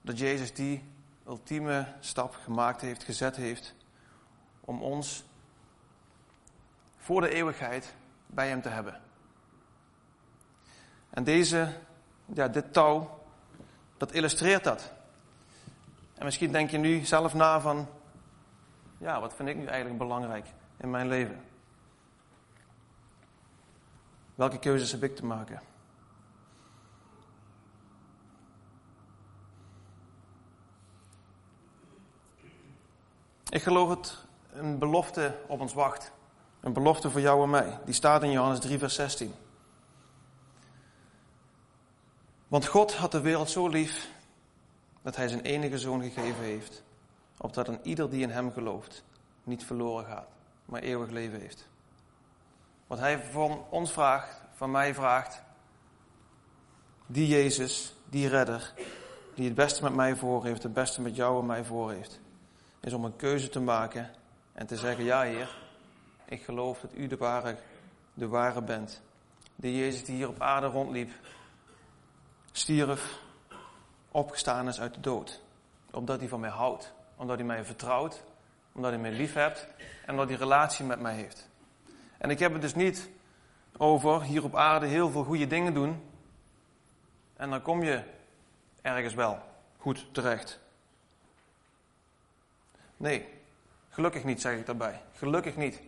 dat 0.00 0.18
Jezus 0.18 0.54
die 0.54 0.92
ultieme 1.26 1.86
stap 2.00 2.34
gemaakt 2.34 2.80
heeft, 2.80 3.04
gezet 3.04 3.36
heeft, 3.36 3.74
om 4.60 4.82
ons 4.82 5.24
voor 6.96 7.20
de 7.20 7.28
eeuwigheid 7.28 7.94
bij 8.26 8.48
hem 8.48 8.62
te 8.62 8.68
hebben. 8.68 9.00
En 11.10 11.24
deze, 11.24 11.72
ja, 12.26 12.48
dit 12.48 12.72
touw, 12.72 13.18
dat 13.96 14.12
illustreert 14.12 14.64
dat. 14.64 14.92
En 16.14 16.24
misschien 16.24 16.52
denk 16.52 16.70
je 16.70 16.78
nu 16.78 17.04
zelf 17.04 17.34
na 17.34 17.60
van, 17.60 17.88
ja, 18.98 19.20
wat 19.20 19.34
vind 19.34 19.48
ik 19.48 19.56
nu 19.56 19.66
eigenlijk 19.66 19.98
belangrijk 19.98 20.46
in 20.76 20.90
mijn 20.90 21.08
leven? 21.08 21.44
Welke 24.34 24.58
keuzes 24.58 24.92
heb 24.92 25.02
ik 25.02 25.16
te 25.16 25.24
maken? 25.24 25.60
Ik 33.54 33.62
geloof 33.62 33.88
dat 33.88 34.24
een 34.52 34.78
belofte 34.78 35.34
op 35.46 35.60
ons 35.60 35.74
wacht. 35.74 36.12
Een 36.60 36.72
belofte 36.72 37.10
voor 37.10 37.20
jou 37.20 37.42
en 37.42 37.50
mij. 37.50 37.78
Die 37.84 37.94
staat 37.94 38.22
in 38.22 38.30
Johannes 38.30 38.60
3, 38.60 38.78
vers 38.78 38.94
16. 38.94 39.34
Want 42.48 42.66
God 42.66 42.94
had 42.94 43.12
de 43.12 43.20
wereld 43.20 43.50
zo 43.50 43.68
lief 43.68 44.08
dat 45.02 45.16
hij 45.16 45.28
zijn 45.28 45.40
enige 45.40 45.78
zoon 45.78 46.02
gegeven 46.02 46.44
heeft, 46.44 46.82
opdat 47.38 47.68
een 47.68 47.78
ieder 47.82 48.10
die 48.10 48.22
in 48.22 48.30
hem 48.30 48.52
gelooft 48.52 49.04
niet 49.44 49.64
verloren 49.64 50.04
gaat, 50.04 50.28
maar 50.64 50.80
eeuwig 50.80 51.10
leven 51.10 51.40
heeft. 51.40 51.68
Wat 52.86 52.98
hij 52.98 53.22
van 53.22 53.64
ons 53.70 53.92
vraagt, 53.92 54.40
van 54.54 54.70
mij 54.70 54.94
vraagt, 54.94 55.42
die 57.06 57.26
Jezus, 57.26 57.94
die 58.08 58.28
redder, 58.28 58.72
die 59.34 59.44
het 59.44 59.54
beste 59.54 59.82
met 59.82 59.94
mij 59.94 60.16
voor 60.16 60.44
heeft, 60.44 60.62
het 60.62 60.74
beste 60.74 61.00
met 61.00 61.16
jou 61.16 61.40
en 61.40 61.46
mij 61.46 61.64
voor 61.64 61.90
heeft, 61.92 62.22
is 62.84 62.92
om 62.92 63.04
een 63.04 63.16
keuze 63.16 63.48
te 63.48 63.60
maken 63.60 64.10
en 64.52 64.66
te 64.66 64.76
zeggen, 64.76 65.04
ja 65.04 65.22
Heer, 65.22 65.56
ik 66.24 66.42
geloof 66.42 66.80
dat 66.80 66.94
u 66.94 67.06
de 67.06 67.16
ware, 67.16 67.56
de 68.14 68.28
ware 68.28 68.62
bent. 68.62 69.02
De 69.56 69.76
Jezus 69.76 70.04
die 70.04 70.14
hier 70.14 70.28
op 70.28 70.40
aarde 70.40 70.66
rondliep, 70.66 71.10
stierf, 72.52 73.18
opgestaan 74.10 74.68
is 74.68 74.80
uit 74.80 74.94
de 74.94 75.00
dood. 75.00 75.40
Omdat 75.90 76.18
hij 76.18 76.28
van 76.28 76.40
mij 76.40 76.50
houdt, 76.50 76.92
omdat 77.16 77.36
hij 77.36 77.46
mij 77.46 77.64
vertrouwt, 77.64 78.22
omdat 78.72 78.90
hij 78.90 79.00
mij 79.00 79.12
lief 79.12 79.34
hebt 79.34 79.68
en 80.06 80.10
omdat 80.10 80.28
hij 80.28 80.38
relatie 80.38 80.84
met 80.84 81.00
mij 81.00 81.14
heeft. 81.14 81.48
En 82.18 82.30
ik 82.30 82.38
heb 82.38 82.52
het 82.52 82.62
dus 82.62 82.74
niet 82.74 83.10
over 83.76 84.22
hier 84.22 84.44
op 84.44 84.56
aarde 84.56 84.86
heel 84.86 85.10
veel 85.10 85.24
goede 85.24 85.46
dingen 85.46 85.74
doen 85.74 86.02
en 87.36 87.50
dan 87.50 87.62
kom 87.62 87.82
je 87.82 88.02
ergens 88.82 89.14
wel 89.14 89.38
goed 89.78 90.06
terecht. 90.12 90.63
Nee, 92.96 93.28
gelukkig 93.88 94.24
niet, 94.24 94.40
zeg 94.40 94.58
ik 94.58 94.66
daarbij. 94.66 95.02
Gelukkig 95.12 95.56
niet. 95.56 95.82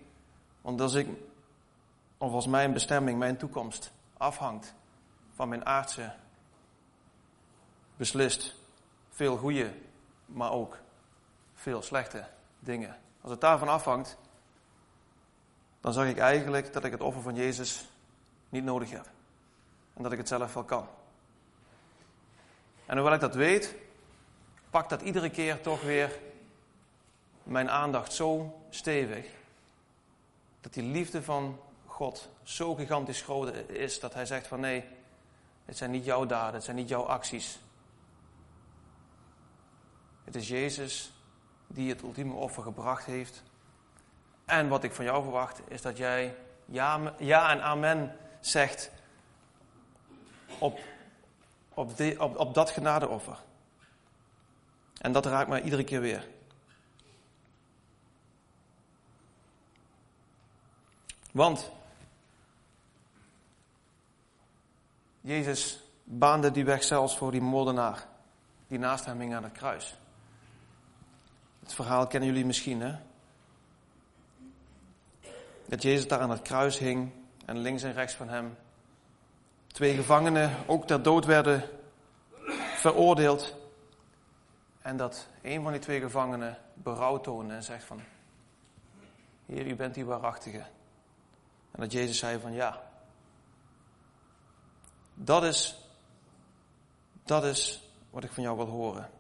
Want 0.61 0.81
als 0.81 0.95
ik, 0.95 1.09
of 2.19 2.33
als 2.33 2.47
mijn 2.47 2.73
bestemming, 2.73 3.19
mijn 3.19 3.37
toekomst 3.37 3.93
afhangt 4.17 4.75
van 5.35 5.49
mijn 5.49 5.67
aardse 5.67 6.13
beslist 7.97 8.55
veel 9.11 9.37
goede, 9.37 9.73
maar 10.27 10.51
ook 10.51 10.79
veel 11.55 11.83
slechte 11.83 12.25
dingen. 12.59 12.97
Als 13.21 13.31
het 13.31 13.41
daarvan 13.41 13.69
afhangt, 13.69 14.17
dan 15.81 15.93
zag 15.93 16.07
ik 16.07 16.19
eigenlijk 16.19 16.73
dat 16.73 16.85
ik 16.85 16.93
het 16.93 17.01
offer 17.01 17.23
van 17.23 17.35
Jezus 17.35 17.89
niet 18.49 18.65
nodig 18.65 18.91
heb. 18.91 19.07
En 19.95 20.03
dat 20.03 20.13
ik 20.13 20.19
het 20.19 20.29
zelf 20.29 20.55
wel 20.55 20.65
kan. 20.65 20.89
En 22.87 22.97
hoewel 22.97 23.15
ik 23.15 23.21
dat 23.21 23.35
weet, 23.35 23.75
pakt 24.71 24.91
dat 24.91 25.03
iedere 25.03 25.31
keer 25.31 25.61
toch 25.61 25.83
weer 25.83 26.19
mijn 27.47 27.71
aandacht 27.71 28.13
zo 28.13 28.61
stevig 28.71 29.27
dat 30.61 30.75
die 30.75 30.83
liefde 30.83 31.23
van 31.23 31.61
God 31.87 32.29
zo 32.43 32.75
gigantisch 32.75 33.23
groot 33.23 33.55
is 33.69 34.01
dat 34.01 34.15
hij 34.15 34.27
zegt 34.27 34.47
van 34.47 34.61
nee, 34.61 34.85
het 35.65 35.77
zijn 35.77 35.91
niet 35.91 36.05
jouw 36.05 36.27
daden, 36.27 36.55
het 36.55 36.65
zijn 36.65 36.77
niet 36.77 36.89
jouw 36.89 37.07
acties. 37.07 37.59
Het 40.25 40.35
is 40.35 40.49
Jezus 40.49 41.13
die 41.67 41.91
het 41.91 42.03
ultieme 42.03 42.35
offer 42.35 42.63
gebracht 42.63 43.05
heeft. 43.05 43.43
En 44.45 44.69
wat 44.69 44.85
ik 44.85 44.93
van 44.93 45.05
jou 45.05 45.23
verwacht 45.23 45.61
is 45.69 45.83
dat 45.83 45.97
jij 45.97 46.37
ja, 46.65 47.15
ja 47.19 47.51
en 47.51 47.63
amen 47.63 48.17
zegt 48.41 48.91
op, 50.59 50.79
op, 51.75 51.91
op 52.37 52.55
dat 52.55 52.71
genadeoffer. 52.71 53.39
En 55.01 55.13
dat 55.13 55.27
raakt 55.27 55.49
mij 55.49 55.63
iedere 55.63 55.85
keer 55.85 56.01
weer. 56.01 56.35
Want 61.37 61.71
Jezus 65.21 65.81
baande 66.05 66.51
die 66.51 66.65
weg 66.65 66.85
zelfs 66.85 67.17
voor 67.17 67.31
die 67.31 67.41
moordenaar 67.41 68.07
die 68.67 68.79
naast 68.79 69.05
hem 69.05 69.21
hing 69.21 69.35
aan 69.35 69.43
het 69.43 69.53
kruis. 69.53 69.99
Het 71.61 71.75
verhaal 71.75 72.07
kennen 72.07 72.29
jullie 72.29 72.45
misschien, 72.45 72.81
hè? 72.81 72.95
Dat 75.67 75.83
Jezus 75.83 76.09
daar 76.09 76.21
aan 76.21 76.31
het 76.31 76.43
kruis 76.43 76.79
hing 76.79 77.11
en 77.45 77.59
links 77.59 77.83
en 77.83 77.93
rechts 77.93 78.15
van 78.15 78.29
hem 78.29 78.57
twee 79.67 79.95
gevangenen 79.95 80.51
ook 80.67 80.87
ter 80.87 81.03
dood 81.03 81.25
werden 81.25 81.63
veroordeeld. 82.77 83.57
En 84.83 84.97
dat 84.97 85.29
een 85.43 85.63
van 85.63 85.73
die 85.73 85.81
twee 85.81 86.01
gevangenen 86.01 86.59
berouw 86.75 87.21
toonde 87.21 87.55
en 87.55 87.63
zegt 87.63 87.85
van, 87.85 88.01
Heer, 89.47 89.67
u 89.67 89.75
bent 89.75 89.95
die 89.95 90.05
waarachtige. 90.05 90.75
En 91.77 91.83
dat 91.83 91.93
Jezus 91.93 92.19
zei 92.19 92.41
van, 92.41 92.53
ja, 92.53 92.83
dat 95.15 95.45
is, 95.45 95.89
dat 97.25 97.45
is 97.45 97.91
wat 98.11 98.25
ik 98.25 98.33
van 98.33 98.43
jou 98.43 98.57
wil 98.57 98.67
horen. 98.67 99.11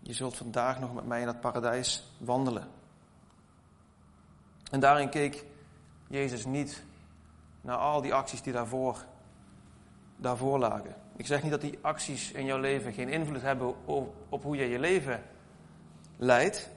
Je 0.00 0.12
zult 0.12 0.36
vandaag 0.36 0.80
nog 0.80 0.94
met 0.94 1.06
mij 1.06 1.20
in 1.20 1.26
het 1.26 1.40
paradijs 1.40 2.02
wandelen. 2.18 2.68
En 4.70 4.80
daarin 4.80 5.08
keek 5.08 5.44
Jezus 6.08 6.44
niet 6.44 6.84
naar 7.60 7.76
al 7.76 8.00
die 8.00 8.14
acties 8.14 8.42
die 8.42 8.52
daarvoor, 8.52 9.04
daarvoor 10.16 10.58
lagen. 10.58 10.94
Ik 11.16 11.26
zeg 11.26 11.42
niet 11.42 11.50
dat 11.50 11.60
die 11.60 11.78
acties 11.80 12.32
in 12.32 12.44
jouw 12.44 12.58
leven 12.58 12.92
geen 12.92 13.08
invloed 13.08 13.42
hebben 13.42 13.86
op, 13.86 14.14
op 14.28 14.42
hoe 14.42 14.56
je 14.56 14.68
je 14.68 14.78
leven 14.78 15.22
leidt. 16.16 16.70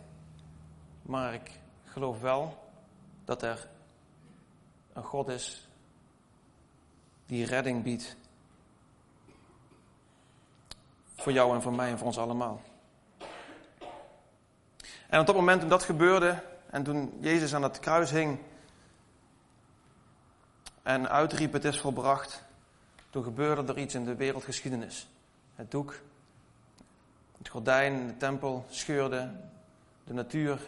Maar 1.02 1.34
ik 1.34 1.60
geloof 1.84 2.22
wel 2.22 2.70
dat 3.26 3.42
er 3.42 3.74
een 4.96 5.04
God 5.04 5.28
is 5.28 5.68
die 7.26 7.46
redding 7.46 7.84
biedt. 7.84 8.16
Voor 11.16 11.32
jou 11.32 11.56
en 11.56 11.62
voor 11.62 11.74
mij 11.74 11.90
en 11.90 11.98
voor 11.98 12.08
ons 12.08 12.18
allemaal. 12.18 12.62
En 15.08 15.20
op 15.20 15.26
dat 15.26 15.36
moment 15.36 15.60
toen 15.60 15.70
dat 15.70 15.84
gebeurde 15.84 16.44
en 16.70 16.84
toen 16.84 17.18
Jezus 17.20 17.56
aan 17.56 17.64
het 17.64 17.80
kruis 17.80 18.12
hing 18.12 18.40
en 20.84 21.10
uitriep 21.10 21.54
het 21.54 21.66
is 21.66 21.80
volbracht, 21.80 22.44
toen 23.10 23.24
gebeurde 23.24 23.74
er 23.74 23.80
iets 23.80 23.96
in 23.96 24.06
de 24.06 24.16
wereldgeschiedenis. 24.16 25.08
Het 25.56 25.72
doek, 25.72 26.00
het 27.38 27.50
gordijn, 27.50 28.08
de 28.08 28.18
tempel 28.18 28.66
scheurde, 28.70 29.32
de 30.04 30.14
natuur 30.14 30.60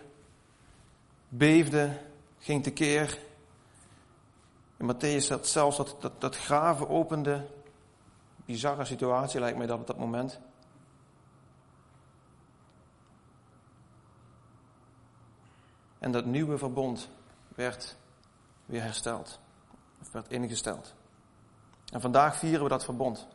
beefde, 1.29 1.97
ging 2.39 2.63
tekeer. 2.63 3.19
In 4.77 4.85
Matthäus 4.85 5.25
staat 5.25 5.47
zelfs 5.47 5.77
dat, 5.77 5.95
dat, 5.99 6.21
dat 6.21 6.37
graven 6.37 6.89
opende. 6.89 7.45
Bizarre 8.45 8.85
situatie 8.85 9.39
lijkt 9.39 9.57
mij 9.57 9.67
dat 9.67 9.79
op 9.79 9.87
dat 9.87 9.97
moment. 9.97 10.39
En 15.99 16.11
dat 16.11 16.25
nieuwe 16.25 16.57
verbond 16.57 17.09
werd 17.55 17.97
weer 18.65 18.81
hersteld. 18.81 19.39
Of 20.01 20.11
werd 20.11 20.29
ingesteld. 20.29 20.95
En 21.93 22.01
vandaag 22.01 22.35
vieren 22.35 22.63
we 22.63 22.69
dat 22.69 22.83
verbond. 22.83 23.27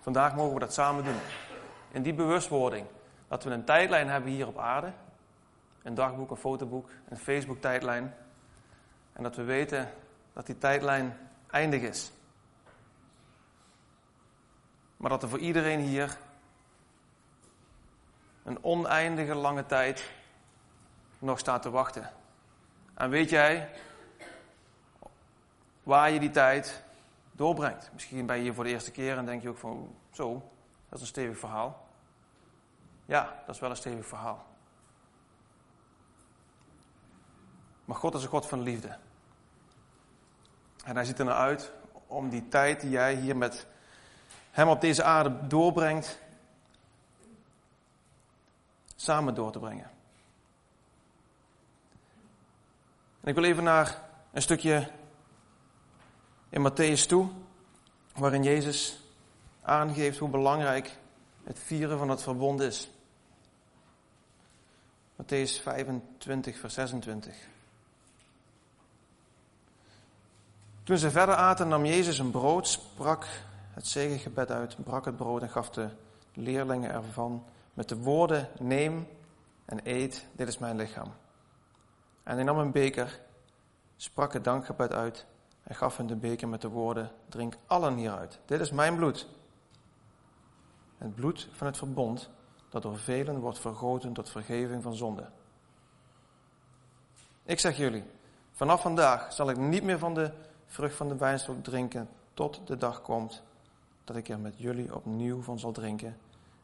Vandaag 0.00 0.34
mogen 0.34 0.54
we 0.54 0.60
dat 0.60 0.72
samen 0.72 1.04
doen. 1.04 1.18
In 1.90 2.02
die 2.02 2.14
bewustwording 2.14 2.86
dat 3.28 3.44
we 3.44 3.50
een 3.50 3.64
tijdlijn 3.64 4.08
hebben 4.08 4.30
hier 4.30 4.46
op 4.46 4.58
aarde. 4.58 4.92
Een 5.82 5.94
dagboek, 5.94 6.30
een 6.30 6.36
fotoboek, 6.36 6.88
een 7.08 7.18
Facebook 7.18 7.60
tijdlijn. 7.60 8.14
En 9.12 9.22
dat 9.22 9.36
we 9.36 9.42
weten 9.42 9.90
dat 10.34 10.46
die 10.46 10.58
tijdlijn 10.58 11.18
eindig 11.50 11.82
is. 11.82 12.12
Maar 14.96 15.10
dat 15.10 15.22
er 15.22 15.28
voor 15.28 15.38
iedereen 15.38 15.80
hier 15.80 16.18
een 18.42 18.64
oneindige 18.64 19.34
lange 19.34 19.66
tijd 19.66 20.10
nog 21.18 21.38
staat 21.38 21.62
te 21.62 21.70
wachten. 21.70 22.12
En 22.94 23.10
weet 23.10 23.30
jij 23.30 23.70
waar 25.82 26.10
je 26.10 26.20
die 26.20 26.30
tijd 26.30 26.82
doorbrengt? 27.32 27.90
Misschien 27.92 28.26
ben 28.26 28.36
je 28.36 28.42
hier 28.42 28.54
voor 28.54 28.64
de 28.64 28.70
eerste 28.70 28.90
keer 28.90 29.16
en 29.16 29.24
denk 29.24 29.42
je 29.42 29.48
ook 29.48 29.58
van, 29.58 29.94
zo, 30.10 30.32
dat 30.88 30.94
is 30.94 31.00
een 31.00 31.06
stevig 31.06 31.38
verhaal. 31.38 31.88
Ja, 33.04 33.42
dat 33.46 33.54
is 33.54 33.60
wel 33.60 33.70
een 33.70 33.76
stevig 33.76 34.06
verhaal. 34.06 34.46
Maar 37.84 37.96
God 37.96 38.14
is 38.14 38.22
een 38.22 38.28
God 38.28 38.46
van 38.46 38.60
liefde. 38.60 38.98
En 40.84 40.94
hij 40.94 41.04
ziet 41.04 41.18
er 41.18 41.24
naar 41.24 41.34
uit 41.34 41.72
om 42.06 42.28
die 42.28 42.48
tijd 42.48 42.80
die 42.80 42.90
jij 42.90 43.14
hier 43.14 43.36
met 43.36 43.66
hem 44.50 44.68
op 44.68 44.80
deze 44.80 45.02
aarde 45.02 45.46
doorbrengt, 45.46 46.18
samen 48.96 49.34
door 49.34 49.52
te 49.52 49.58
brengen. 49.58 49.90
En 53.20 53.28
ik 53.30 53.34
wil 53.34 53.44
even 53.44 53.64
naar 53.64 54.02
een 54.32 54.42
stukje 54.42 54.90
in 56.48 56.70
Matthäus 56.70 57.06
toe, 57.06 57.28
waarin 58.14 58.42
Jezus 58.42 59.00
aangeeft 59.62 60.18
hoe 60.18 60.28
belangrijk 60.28 60.98
het 61.44 61.58
vieren 61.58 61.98
van 61.98 62.08
het 62.08 62.22
verbond 62.22 62.60
is. 62.60 62.90
Matthäus 65.22 65.62
25, 65.62 66.58
vers 66.58 66.74
26. 66.74 67.52
Toen 70.84 70.98
ze 70.98 71.10
verder 71.10 71.34
aten, 71.34 71.68
nam 71.68 71.84
Jezus 71.84 72.18
een 72.18 72.30
brood, 72.30 72.68
sprak 72.68 73.26
het 73.70 73.86
zegengebed 73.86 74.50
uit, 74.50 74.84
brak 74.84 75.04
het 75.04 75.16
brood 75.16 75.42
en 75.42 75.50
gaf 75.50 75.70
de 75.70 75.88
leerlingen 76.34 76.90
ervan 76.90 77.44
met 77.74 77.88
de 77.88 77.96
woorden: 77.96 78.48
Neem 78.58 79.08
en 79.64 79.80
eet, 79.82 80.26
dit 80.32 80.48
is 80.48 80.58
mijn 80.58 80.76
lichaam. 80.76 81.12
En 82.22 82.34
hij 82.34 82.44
nam 82.44 82.58
een 82.58 82.72
beker, 82.72 83.20
sprak 83.96 84.32
het 84.32 84.44
dankgebed 84.44 84.92
uit 84.92 85.26
en 85.62 85.74
gaf 85.74 85.96
hen 85.96 86.06
de 86.06 86.16
beker 86.16 86.48
met 86.48 86.60
de 86.60 86.68
woorden: 86.68 87.10
Drink 87.28 87.56
allen 87.66 87.96
hieruit. 87.96 88.38
Dit 88.44 88.60
is 88.60 88.70
mijn 88.70 88.96
bloed. 88.96 89.28
Het 90.98 91.14
bloed 91.14 91.48
van 91.52 91.66
het 91.66 91.76
verbond 91.76 92.30
dat 92.68 92.82
door 92.82 92.98
velen 92.98 93.40
wordt 93.40 93.58
vergoten 93.58 94.12
tot 94.12 94.30
vergeving 94.30 94.82
van 94.82 94.94
zonde. 94.94 95.28
Ik 97.42 97.60
zeg 97.60 97.76
jullie, 97.76 98.04
vanaf 98.52 98.80
vandaag 98.80 99.32
zal 99.32 99.50
ik 99.50 99.56
niet 99.56 99.82
meer 99.82 99.98
van 99.98 100.14
de 100.14 100.32
vrucht 100.74 100.96
van 100.96 101.08
de 101.08 101.16
wijnstok 101.16 101.64
drinken 101.64 102.08
tot 102.32 102.66
de 102.66 102.76
dag 102.76 103.02
komt 103.02 103.42
dat 104.04 104.16
ik 104.16 104.28
er 104.28 104.38
met 104.38 104.54
jullie 104.56 104.94
opnieuw 104.94 105.42
van 105.42 105.58
zal 105.58 105.72
drinken 105.72 106.16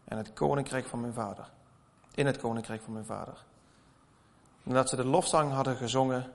en 0.05 0.17
het 0.17 0.33
koninkrijk 0.33 0.87
van 0.87 1.01
mijn 1.01 1.13
vader. 1.13 1.51
In 2.15 2.27
het 2.27 2.37
koninkrijk 2.37 2.83
van 2.83 2.93
mijn 2.93 3.05
vader. 3.05 3.45
Nadat 4.63 4.89
ze 4.89 4.97
de 4.97 5.05
lofzang 5.05 5.53
hadden 5.53 5.77
gezongen, 5.77 6.31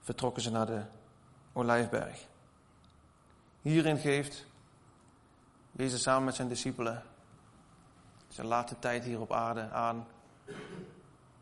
vertrokken 0.00 0.42
ze 0.42 0.50
naar 0.50 0.66
de 0.66 0.82
Olijfberg. 1.52 2.26
Hierin 3.62 3.98
geeft 3.98 4.46
Jezus 5.72 6.02
samen 6.02 6.24
met 6.24 6.34
zijn 6.34 6.48
discipelen 6.48 7.02
zijn 8.28 8.46
laatste 8.46 8.78
tijd 8.78 9.04
hier 9.04 9.20
op 9.20 9.32
aarde 9.32 9.70
aan 9.70 10.06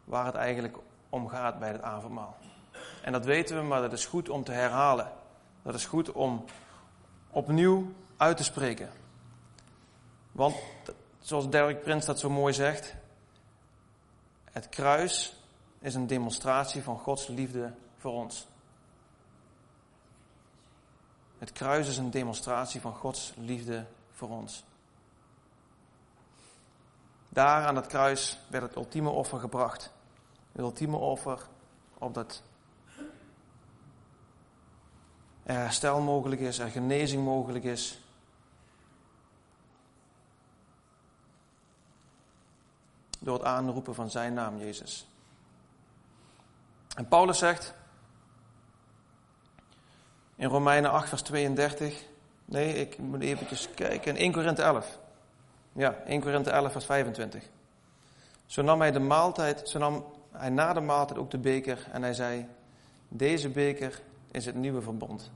waar 0.04 0.26
het 0.26 0.34
eigenlijk 0.34 0.76
om 1.08 1.28
gaat 1.28 1.58
bij 1.58 1.72
het 1.72 1.82
avondmaal. 1.82 2.36
En 3.02 3.12
dat 3.12 3.24
weten 3.24 3.56
we, 3.56 3.62
maar 3.62 3.80
dat 3.80 3.92
is 3.92 4.06
goed 4.06 4.28
om 4.28 4.44
te 4.44 4.52
herhalen. 4.52 5.24
Dat 5.66 5.74
is 5.74 5.86
goed 5.86 6.12
om 6.12 6.44
opnieuw 7.30 7.92
uit 8.16 8.36
te 8.36 8.44
spreken. 8.44 8.90
Want, 10.32 10.56
zoals 11.20 11.50
Derek 11.50 11.82
Prins 11.82 12.06
dat 12.06 12.18
zo 12.18 12.30
mooi 12.30 12.52
zegt, 12.52 12.94
het 14.44 14.68
kruis 14.68 15.36
is 15.78 15.94
een 15.94 16.06
demonstratie 16.06 16.82
van 16.82 16.98
Gods 16.98 17.26
liefde 17.26 17.72
voor 17.96 18.12
ons. 18.12 18.46
Het 21.38 21.52
kruis 21.52 21.88
is 21.88 21.96
een 21.96 22.10
demonstratie 22.10 22.80
van 22.80 22.94
Gods 22.94 23.32
liefde 23.36 23.86
voor 24.12 24.28
ons. 24.28 24.64
Daar 27.28 27.66
aan 27.66 27.76
het 27.76 27.86
kruis 27.86 28.38
werd 28.48 28.62
het 28.62 28.76
ultieme 28.76 29.10
offer 29.10 29.38
gebracht. 29.38 29.92
het 30.52 30.60
ultieme 30.60 30.96
offer, 30.96 31.46
opdat 31.98 32.42
er 35.46 35.54
herstel 35.54 36.00
mogelijk 36.00 36.40
is, 36.40 36.58
er 36.58 36.70
genezing 36.70 37.24
mogelijk 37.24 37.64
is. 37.64 38.00
Door 43.18 43.34
het 43.34 43.44
aanroepen 43.44 43.94
van 43.94 44.10
zijn 44.10 44.34
naam, 44.34 44.58
Jezus. 44.58 45.06
En 46.96 47.08
Paulus 47.08 47.38
zegt 47.38 47.74
in 50.36 50.48
Romeinen 50.48 50.90
8, 50.90 51.08
vers 51.08 51.22
32. 51.22 52.04
Nee, 52.44 52.74
ik 52.74 52.98
moet 52.98 53.22
eventjes 53.22 53.68
kijken. 53.74 54.10
In 54.12 54.16
1 54.16 54.32
Korinthe 54.32 54.62
11. 54.62 54.98
Ja, 55.72 55.94
1 56.06 56.20
Korinthe 56.20 56.50
11, 56.50 56.72
vers 56.72 56.84
25. 56.84 57.42
Zo 58.46 58.62
nam 58.62 58.80
hij 58.80 58.92
de 58.92 58.98
maaltijd, 58.98 59.68
zo 59.68 59.78
nam 59.78 60.04
hij 60.32 60.50
na 60.50 60.72
de 60.72 60.80
maaltijd 60.80 61.18
ook 61.18 61.30
de 61.30 61.38
beker 61.38 61.86
en 61.92 62.02
hij 62.02 62.14
zei: 62.14 62.46
Deze 63.08 63.48
beker 63.48 64.02
is 64.36 64.46
het 64.46 64.54
nieuwe 64.54 64.82
verbond, 64.82 65.30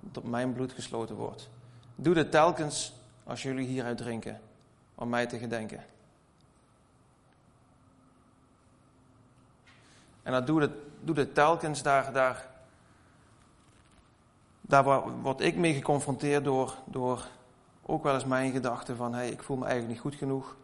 dat 0.00 0.24
mijn 0.24 0.52
bloed 0.52 0.72
gesloten 0.72 1.16
wordt. 1.16 1.50
Doe 1.94 2.14
dit 2.14 2.30
telkens 2.30 2.92
als 3.24 3.42
jullie 3.42 3.66
hieruit 3.66 3.96
drinken, 3.96 4.40
om 4.94 5.08
mij 5.08 5.26
te 5.26 5.38
gedenken. 5.38 5.84
En 10.22 10.32
dat 10.32 10.46
doe 10.46 10.60
het, 10.60 10.70
doe 11.00 11.16
het 11.16 11.34
telkens, 11.34 11.82
daar, 11.82 12.12
daar, 12.12 12.48
daar 14.60 15.10
word 15.20 15.40
ik 15.40 15.56
mee 15.56 15.74
geconfronteerd 15.74 16.44
door, 16.44 16.74
door 16.84 17.26
ook 17.82 18.02
wel 18.02 18.14
eens 18.14 18.24
mijn 18.24 18.52
gedachten 18.52 18.96
van, 18.96 19.14
hey, 19.14 19.30
ik 19.30 19.42
voel 19.42 19.56
me 19.56 19.64
eigenlijk 19.64 19.92
niet 19.92 20.02
goed 20.02 20.14
genoeg. 20.14 20.56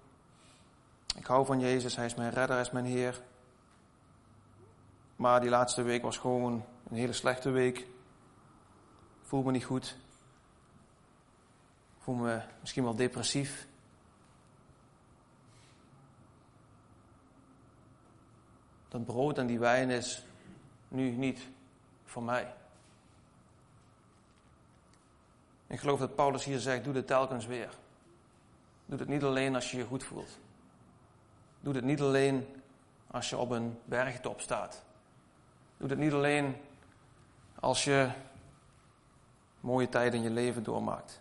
Ik 1.16 1.27
hou 1.27 1.46
van 1.46 1.61
Jezus, 1.61 1.96
Hij 1.96 2.07
is 2.07 2.14
mijn 2.14 2.31
redder, 2.31 2.53
Hij 2.53 2.61
is 2.61 2.70
mijn 2.70 2.85
Heer. 2.85 3.20
Maar 5.16 5.40
die 5.40 5.50
laatste 5.50 5.83
week 5.83 6.03
was 6.03 6.18
gewoon 6.18 6.64
een 6.90 6.97
hele 6.97 7.12
slechte 7.12 7.51
week. 7.51 7.87
Voel 9.23 9.42
me 9.42 9.51
niet 9.51 9.64
goed. 9.64 9.97
Voel 11.99 12.14
me 12.14 12.42
misschien 12.61 12.85
wel 12.85 12.97
depressief. 12.97 13.66
Dat 18.88 19.05
brood 19.05 19.38
en 19.38 19.47
die 19.47 19.59
wijn 19.59 19.90
is 19.90 20.25
nu 20.88 21.11
niet 21.11 21.40
voor 22.05 22.23
mij. 22.23 22.55
Ik 25.66 25.81
geloof 25.81 25.99
dat 25.99 26.14
Paulus 26.14 26.44
hier 26.44 26.59
zegt: 26.59 26.85
doe 26.85 26.92
dit 26.92 27.07
telkens 27.07 27.47
weer. 27.47 27.68
Doe 28.87 28.99
het 28.99 29.09
niet 29.09 29.23
alleen 29.23 29.55
als 29.55 29.70
je 29.70 29.77
je 29.77 29.85
goed 29.85 30.05
voelt. 30.05 30.38
Doe 31.61 31.75
het 31.75 31.85
niet 31.85 32.01
alleen 32.01 32.47
als 33.07 33.31
je 33.31 33.37
op 33.37 33.51
een 33.51 33.79
bergtop 33.85 34.40
staat. 34.40 34.83
Doe 35.77 35.88
het 35.88 35.99
niet 35.99 36.12
alleen 36.12 36.57
als 37.64 37.85
je 37.85 38.11
mooie 39.61 39.88
tijden 39.88 40.18
in 40.18 40.22
je 40.22 40.31
leven 40.31 40.62
doormaakt. 40.62 41.20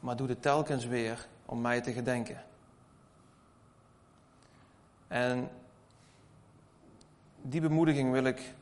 Maar 0.00 0.16
doe 0.16 0.28
het 0.28 0.42
telkens 0.42 0.84
weer 0.84 1.26
om 1.46 1.60
mij 1.60 1.80
te 1.80 1.92
gedenken. 1.92 2.44
En 5.08 5.50
die 7.42 7.60
bemoediging 7.60 8.12
wil 8.12 8.24
ik 8.24 8.54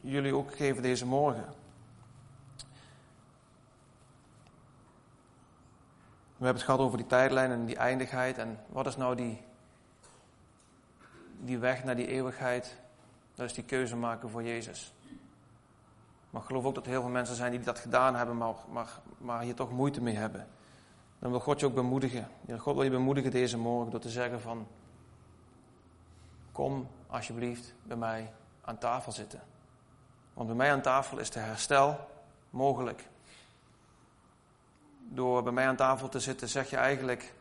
jullie 0.00 0.34
ook 0.34 0.56
geven 0.56 0.82
deze 0.82 1.06
morgen. 1.06 1.54
We 6.36 6.48
hebben 6.48 6.54
het 6.54 6.62
gehad 6.62 6.80
over 6.80 6.98
die 6.98 7.06
tijdlijn 7.06 7.50
en 7.50 7.64
die 7.64 7.76
eindigheid. 7.76 8.38
En 8.38 8.58
wat 8.68 8.86
is 8.86 8.96
nou 8.96 9.16
die, 9.16 9.42
die 11.40 11.58
weg 11.58 11.84
naar 11.84 11.96
die 11.96 12.06
eeuwigheid? 12.06 12.81
Dat 13.34 13.46
is 13.46 13.54
die 13.54 13.64
keuze 13.64 13.96
maken 13.96 14.30
voor 14.30 14.42
Jezus. 14.42 14.94
Maar 16.30 16.40
ik 16.40 16.46
geloof 16.46 16.64
ook 16.64 16.74
dat 16.74 16.84
er 16.84 16.90
heel 16.90 17.00
veel 17.00 17.10
mensen 17.10 17.36
zijn 17.36 17.50
die 17.50 17.60
dat 17.60 17.78
gedaan 17.78 18.14
hebben, 18.14 18.36
maar, 18.36 18.54
maar, 18.70 19.00
maar 19.18 19.42
hier 19.42 19.54
toch 19.54 19.70
moeite 19.70 20.02
mee 20.02 20.16
hebben. 20.16 20.48
Dan 21.18 21.30
wil 21.30 21.40
God 21.40 21.60
je 21.60 21.66
ook 21.66 21.74
bemoedigen. 21.74 22.28
God 22.58 22.74
wil 22.74 22.84
je 22.84 22.90
bemoedigen 22.90 23.30
deze 23.30 23.58
morgen 23.58 23.90
door 23.90 24.00
te 24.00 24.10
zeggen 24.10 24.40
van... 24.40 24.66
Kom 26.52 26.88
alsjeblieft 27.06 27.74
bij 27.82 27.96
mij 27.96 28.32
aan 28.60 28.78
tafel 28.78 29.12
zitten. 29.12 29.40
Want 30.34 30.46
bij 30.46 30.56
mij 30.56 30.72
aan 30.72 30.82
tafel 30.82 31.18
is 31.18 31.30
de 31.30 31.38
herstel 31.38 32.08
mogelijk 32.50 33.08
door 35.14 35.42
bij 35.42 35.52
mij 35.52 35.66
aan 35.66 35.76
tafel 35.76 36.08
te 36.08 36.20
zitten, 36.20 36.48
zeg 36.48 36.70
je 36.70 36.76
eigenlijk 36.76 37.34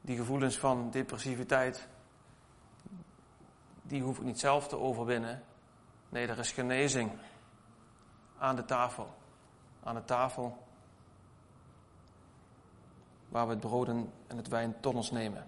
die 0.00 0.16
gevoelens 0.16 0.58
van 0.58 0.90
depressiviteit, 0.90 1.88
die 3.86 4.02
hoef 4.02 4.18
ik 4.18 4.24
niet 4.24 4.40
zelf 4.40 4.68
te 4.68 4.78
overwinnen. 4.78 5.42
Nee, 6.08 6.26
er 6.26 6.38
is 6.38 6.52
genezing 6.52 7.12
aan 8.38 8.56
de 8.56 8.64
tafel. 8.64 9.14
Aan 9.82 9.94
de 9.94 10.04
tafel 10.04 10.58
waar 13.28 13.46
we 13.46 13.52
het 13.52 13.60
brood 13.60 13.88
en 13.88 14.36
het 14.36 14.48
wijn 14.48 14.80
tot 14.80 14.94
ons 14.94 15.10
nemen. 15.10 15.46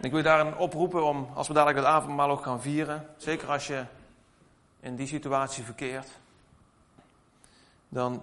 ik 0.00 0.12
wil 0.12 0.22
daarin 0.22 0.56
oproepen 0.56 1.04
om, 1.04 1.28
als 1.34 1.48
we 1.48 1.54
dadelijk 1.54 1.78
het 1.78 1.88
avondmaal 1.88 2.30
ook 2.30 2.42
gaan 2.42 2.60
vieren, 2.60 3.08
zeker 3.16 3.50
als 3.50 3.66
je 3.66 3.84
in 4.80 4.96
die 4.96 5.06
situatie 5.06 5.64
verkeert, 5.64 6.08
dan 7.88 8.22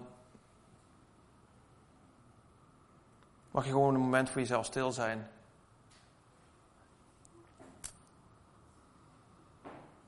mag 3.55 3.65
je 3.65 3.71
gewoon 3.71 3.93
een 3.93 4.01
moment 4.01 4.29
voor 4.29 4.41
jezelf 4.41 4.65
stil 4.65 4.91
zijn. 4.91 5.27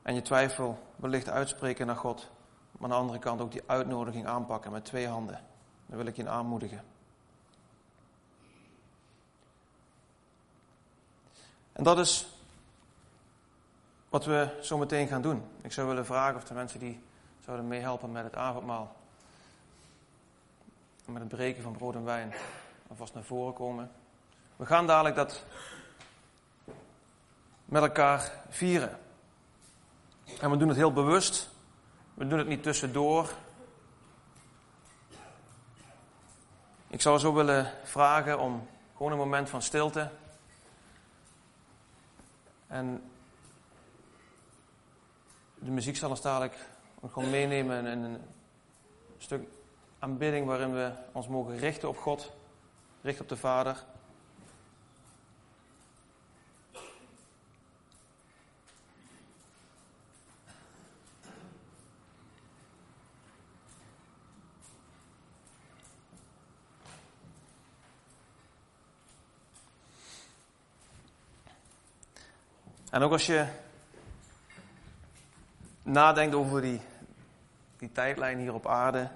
En 0.01 0.15
je 0.15 0.21
twijfel 0.21 0.79
wellicht 0.95 1.29
uitspreken 1.29 1.87
naar 1.87 1.95
God, 1.95 2.29
maar 2.71 2.83
aan 2.83 2.89
de 2.89 2.95
andere 2.95 3.19
kant 3.19 3.41
ook 3.41 3.51
die 3.51 3.63
uitnodiging 3.65 4.25
aanpakken 4.25 4.71
met 4.71 4.85
twee 4.85 5.07
handen. 5.07 5.45
Dan 5.85 5.97
wil 5.97 6.05
ik 6.05 6.15
je 6.15 6.29
aanmoedigen. 6.29 6.83
En 11.73 11.83
dat 11.83 11.99
is 11.99 12.27
wat 14.09 14.25
we 14.25 14.57
zo 14.61 14.77
meteen 14.77 15.07
gaan 15.07 15.21
doen. 15.21 15.43
Ik 15.61 15.71
zou 15.71 15.87
willen 15.87 16.05
vragen 16.05 16.35
of 16.35 16.43
de 16.43 16.53
mensen 16.53 16.79
die 16.79 17.03
zouden 17.43 17.67
meehelpen 17.67 18.11
met 18.11 18.23
het 18.23 18.35
avondmaal. 18.35 18.95
Met 21.05 21.21
het 21.21 21.27
breken 21.27 21.63
van 21.63 21.77
brood 21.77 21.95
en 21.95 22.03
wijn. 22.03 22.33
Alvast 22.89 23.13
naar 23.13 23.23
voren 23.23 23.53
komen. 23.53 23.91
We 24.55 24.65
gaan 24.65 24.87
dadelijk 24.87 25.15
dat 25.15 25.45
met 27.65 27.81
elkaar 27.81 28.31
vieren. 28.49 28.99
En 30.41 30.51
we 30.51 30.57
doen 30.57 30.67
het 30.67 30.77
heel 30.77 30.93
bewust. 30.93 31.49
We 32.13 32.27
doen 32.27 32.37
het 32.37 32.47
niet 32.47 32.63
tussendoor. 32.63 33.29
Ik 36.87 37.01
zou 37.01 37.19
zo 37.19 37.33
willen 37.33 37.71
vragen 37.83 38.39
om 38.39 38.67
gewoon 38.95 39.11
een 39.11 39.17
moment 39.17 39.49
van 39.49 39.61
stilte. 39.61 40.09
En 42.67 43.11
de 45.55 45.71
muziek 45.71 45.95
zal 45.95 46.09
ons 46.09 46.21
dadelijk 46.21 46.55
gewoon 47.11 47.29
meenemen 47.29 47.85
in 47.85 48.03
een 48.03 48.21
stuk 49.17 49.47
aanbidding 49.99 50.45
waarin 50.45 50.73
we 50.73 50.91
ons 51.11 51.27
mogen 51.27 51.57
richten 51.57 51.89
op 51.89 51.97
God, 51.97 52.31
richten 53.01 53.23
op 53.23 53.29
de 53.29 53.37
Vader. 53.37 53.85
En 72.89 73.03
ook 73.03 73.11
als 73.11 73.25
je 73.25 73.45
nadenkt 75.83 76.35
over 76.35 76.61
die, 76.61 76.81
die 77.77 77.91
tijdlijn 77.91 78.37
hier 78.37 78.53
op 78.53 78.67
aarde, 78.67 79.09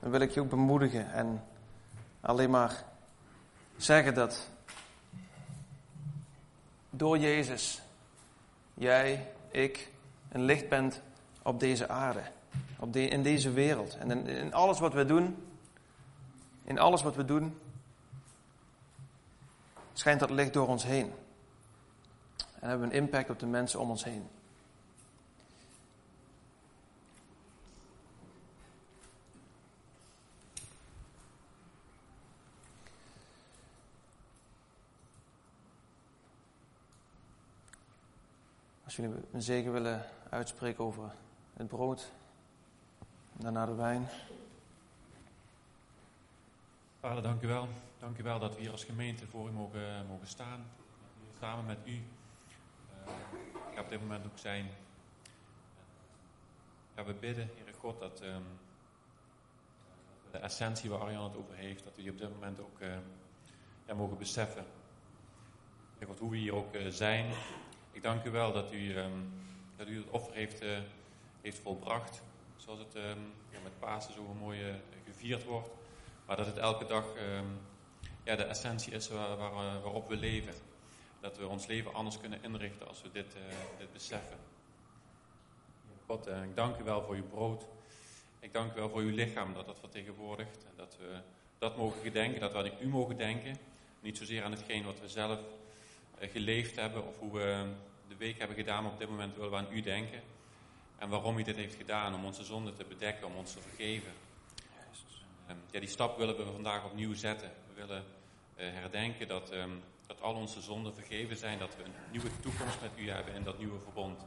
dan 0.00 0.10
wil 0.10 0.20
ik 0.20 0.30
je 0.30 0.40
ook 0.40 0.50
bemoedigen 0.50 1.12
en 1.12 1.42
alleen 2.22 2.50
maar 2.50 2.84
zeggen 3.76 4.14
dat 4.14 4.48
door 6.90 7.18
Jezus 7.18 7.82
jij, 8.74 9.32
ik, 9.50 9.90
een 10.28 10.42
licht 10.42 10.68
bent 10.68 11.00
op 11.42 11.60
deze 11.60 11.88
aarde, 11.88 12.22
op 12.78 12.92
de, 12.92 13.08
in 13.08 13.22
deze 13.22 13.50
wereld. 13.50 13.96
En 13.96 14.10
in, 14.10 14.26
in 14.26 14.54
alles 14.54 14.78
wat 14.78 14.92
we 14.92 15.04
doen, 15.04 15.46
in 16.64 16.78
alles 16.78 17.02
wat 17.02 17.16
we 17.16 17.24
doen, 17.24 17.58
schijnt 19.92 20.20
dat 20.20 20.30
licht 20.30 20.52
door 20.52 20.68
ons 20.68 20.84
heen. 20.84 21.12
En 22.60 22.68
hebben 22.68 22.88
we 22.88 22.94
een 22.94 23.02
impact 23.02 23.30
op 23.30 23.38
de 23.38 23.46
mensen 23.46 23.80
om 23.80 23.90
ons 23.90 24.04
heen. 24.04 24.28
Als 38.92 39.00
jullie 39.00 39.22
een 39.32 39.42
zegen 39.42 39.72
willen 39.72 40.04
uitspreken 40.30 40.84
over 40.84 41.10
het 41.56 41.68
brood, 41.68 42.12
daarna 43.32 43.66
de 43.66 43.74
wijn. 43.74 44.08
Vader, 47.00 47.22
dank 47.22 47.42
u 47.42 47.46
wel. 47.46 47.68
Dank 47.98 48.18
u 48.18 48.22
wel 48.22 48.38
dat 48.38 48.54
we 48.54 48.60
hier 48.60 48.70
als 48.70 48.84
gemeente 48.84 49.26
voor 49.26 49.48
u 49.48 49.52
mogen, 49.52 50.06
mogen 50.06 50.26
staan. 50.26 50.64
Samen 51.40 51.66
met 51.66 51.78
u. 51.84 51.90
Uh, 51.90 52.02
ik 53.72 53.78
op 53.78 53.88
dit 53.88 54.00
moment 54.00 54.24
ook 54.24 54.38
zijn. 54.38 54.70
Ja, 56.96 57.04
we 57.04 57.14
bidden, 57.14 57.50
Heere 57.54 57.78
God, 57.78 57.98
dat 57.98 58.22
um, 58.22 58.44
de 60.30 60.38
essentie 60.38 60.90
waar 60.90 61.00
Arjan 61.00 61.24
het 61.24 61.36
over 61.36 61.54
heeft, 61.54 61.84
dat 61.84 61.96
we 61.96 62.02
die 62.02 62.10
op 62.10 62.18
dit 62.18 62.30
moment 62.30 62.60
ook 62.60 62.80
uh, 62.80 62.94
ja, 63.86 63.94
mogen 63.94 64.18
beseffen. 64.18 64.64
Heer 65.98 66.06
God, 66.06 66.18
hoe 66.18 66.30
we 66.30 66.36
hier 66.36 66.54
ook 66.54 66.76
zijn. 66.88 67.26
Ik 67.92 68.02
dank 68.02 68.24
u 68.24 68.30
wel 68.30 68.52
dat 68.52 68.72
u, 68.72 68.98
um, 68.98 69.32
dat 69.76 69.88
u 69.88 69.96
het 69.96 70.10
offer 70.10 70.34
heeft, 70.34 70.64
heeft 71.40 71.58
volbracht. 71.58 72.22
Zoals 72.56 72.78
het 72.78 72.94
um, 72.94 73.32
ja, 73.50 73.58
met 73.62 73.78
Pasen 73.78 74.12
zo 74.12 74.34
mooi 74.40 74.60
gevierd 75.04 75.44
wordt. 75.44 75.68
Maar 76.26 76.36
dat 76.36 76.46
het 76.46 76.56
elke 76.56 76.86
dag 76.86 77.04
ja, 78.24 78.36
de 78.36 78.44
essentie 78.44 78.92
is 78.92 79.08
waar, 79.08 79.36
waar, 79.36 79.80
waarop 79.82 80.08
we 80.08 80.16
leven. 80.16 80.54
Dat 81.20 81.38
we 81.38 81.46
ons 81.46 81.66
leven 81.66 81.94
anders 81.94 82.18
kunnen 82.20 82.42
inrichten 82.42 82.88
als 82.88 83.02
we 83.02 83.10
dit, 83.12 83.36
dit 83.78 83.92
beseffen. 83.92 84.38
God, 86.12 86.26
eh, 86.26 86.42
ik 86.42 86.56
dank 86.56 86.78
u 86.78 86.84
wel 86.84 87.02
voor 87.02 87.14
uw 87.14 87.28
brood. 87.28 87.66
Ik 88.40 88.52
dank 88.52 88.72
u 88.72 88.74
wel 88.74 88.88
voor 88.88 89.00
uw 89.00 89.14
lichaam 89.14 89.54
dat 89.54 89.66
dat 89.66 89.78
vertegenwoordigt. 89.78 90.64
En 90.64 90.72
dat 90.76 90.96
we 91.00 91.20
dat 91.58 91.76
mogen 91.76 92.00
gedenken, 92.02 92.40
dat 92.40 92.52
we 92.52 92.58
aan 92.58 92.70
u 92.80 92.88
mogen 92.88 93.16
denken. 93.16 93.56
Niet 94.00 94.18
zozeer 94.18 94.44
aan 94.44 94.50
hetgeen 94.50 94.84
wat 94.84 95.00
we 95.00 95.08
zelf 95.08 95.38
eh, 95.38 95.44
geleefd 96.28 96.76
hebben 96.76 97.06
of 97.06 97.18
hoe 97.18 97.32
we 97.32 97.72
de 98.08 98.16
week 98.16 98.38
hebben 98.38 98.56
gedaan. 98.56 98.82
Maar 98.82 98.92
op 98.92 98.98
dit 98.98 99.08
moment 99.08 99.34
willen 99.34 99.50
we 99.50 99.56
aan 99.56 99.72
u 99.72 99.80
denken. 99.80 100.22
En 100.98 101.08
waarom 101.08 101.38
u 101.38 101.42
dit 101.42 101.56
heeft 101.56 101.74
gedaan, 101.74 102.14
om 102.14 102.24
onze 102.24 102.44
zonden 102.44 102.74
te 102.74 102.84
bedekken, 102.84 103.26
om 103.26 103.34
ons 103.34 103.52
te 103.52 103.60
vergeven. 103.60 104.12
Ehm, 105.46 105.56
ja, 105.70 105.80
die 105.80 105.88
stap 105.88 106.18
willen 106.18 106.36
we 106.36 106.44
vandaag 106.44 106.84
opnieuw 106.84 107.14
zetten. 107.14 107.50
We 107.68 107.74
willen 107.74 108.04
eh, 108.54 108.66
herdenken 108.72 109.28
dat, 109.28 109.50
ehm, 109.50 109.70
dat 110.06 110.20
al 110.20 110.34
onze 110.34 110.60
zonden 110.60 110.94
vergeven 110.94 111.36
zijn. 111.36 111.58
Dat 111.58 111.76
we 111.76 111.84
een 111.84 111.94
nieuwe 112.10 112.40
toekomst 112.40 112.80
met 112.80 112.90
u 112.96 113.10
hebben 113.10 113.34
in 113.34 113.42
dat 113.42 113.58
nieuwe 113.58 113.78
verbond. 113.80 114.26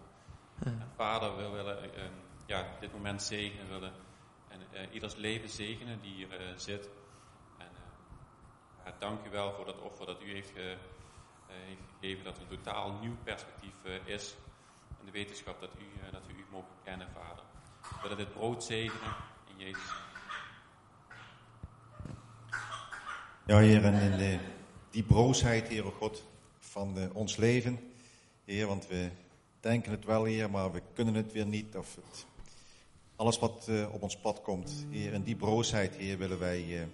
En 0.64 0.92
vader, 0.96 1.38
we 1.38 1.50
willen 1.50 1.84
uh, 1.84 2.04
ja, 2.46 2.68
dit 2.80 2.94
moment 2.94 3.22
zegenen, 3.22 3.70
willen 3.70 3.92
en 4.48 4.60
uh, 4.74 4.94
ieders 4.94 5.16
leven 5.16 5.50
zegenen 5.50 6.02
die 6.02 6.14
hier 6.14 6.28
zit. 6.56 6.90
En 7.58 7.68
ja, 8.86 8.94
dank 9.00 9.26
u 9.26 9.30
wel 9.30 9.54
voor 9.54 9.66
dat 9.66 9.82
offer 9.82 10.06
dat 10.06 10.22
u 10.24 10.32
heeft, 10.32 10.52
ge, 10.52 10.78
heeft 11.48 11.82
gegeven, 12.00 12.24
dat 12.24 12.36
er 12.36 12.42
een 12.42 12.58
totaal 12.58 12.98
nieuw 13.02 13.16
perspectief 13.24 13.74
is. 14.06 14.36
En 15.00 15.06
de 15.06 15.12
wetenschap 15.12 15.60
dat, 15.60 15.70
u, 15.80 16.12
dat 16.12 16.22
we 16.28 16.34
u 16.34 16.46
mogen 16.52 16.76
kennen, 16.84 17.08
vader. 17.14 17.44
We 17.82 17.98
willen 18.02 18.18
dit 18.18 18.34
brood 18.34 18.64
zegenen 18.64 19.16
in 19.48 19.66
Jezus. 19.66 19.92
Ja, 23.46 23.58
Heer, 23.58 23.84
en 23.84 24.12
in 24.12 24.18
de, 24.18 24.40
die 24.90 25.04
broosheid, 25.04 25.68
Heer 25.68 25.84
God, 25.84 26.24
van 26.60 27.14
ons 27.14 27.36
leven, 27.36 27.94
Heer, 28.46 28.68
want 28.68 28.88
we 28.88 29.10
denken 29.60 29.92
het 29.92 30.06
wel, 30.06 30.24
Heer, 30.24 30.50
maar 30.50 30.72
we 30.72 30.82
kunnen 30.94 31.14
het 31.14 31.32
weer 31.32 31.46
niet. 31.46 31.76
Of 31.76 31.96
het, 31.96 32.26
alles 33.16 33.40
wat 33.40 33.70
op 33.92 34.02
ons 34.02 34.18
pad 34.18 34.42
komt, 34.42 34.86
Heer, 34.90 35.14
in 35.14 35.24
die 35.24 35.36
broosheid, 35.36 35.96
Heer, 35.96 36.18
willen 36.18 36.40
wij 36.40 36.88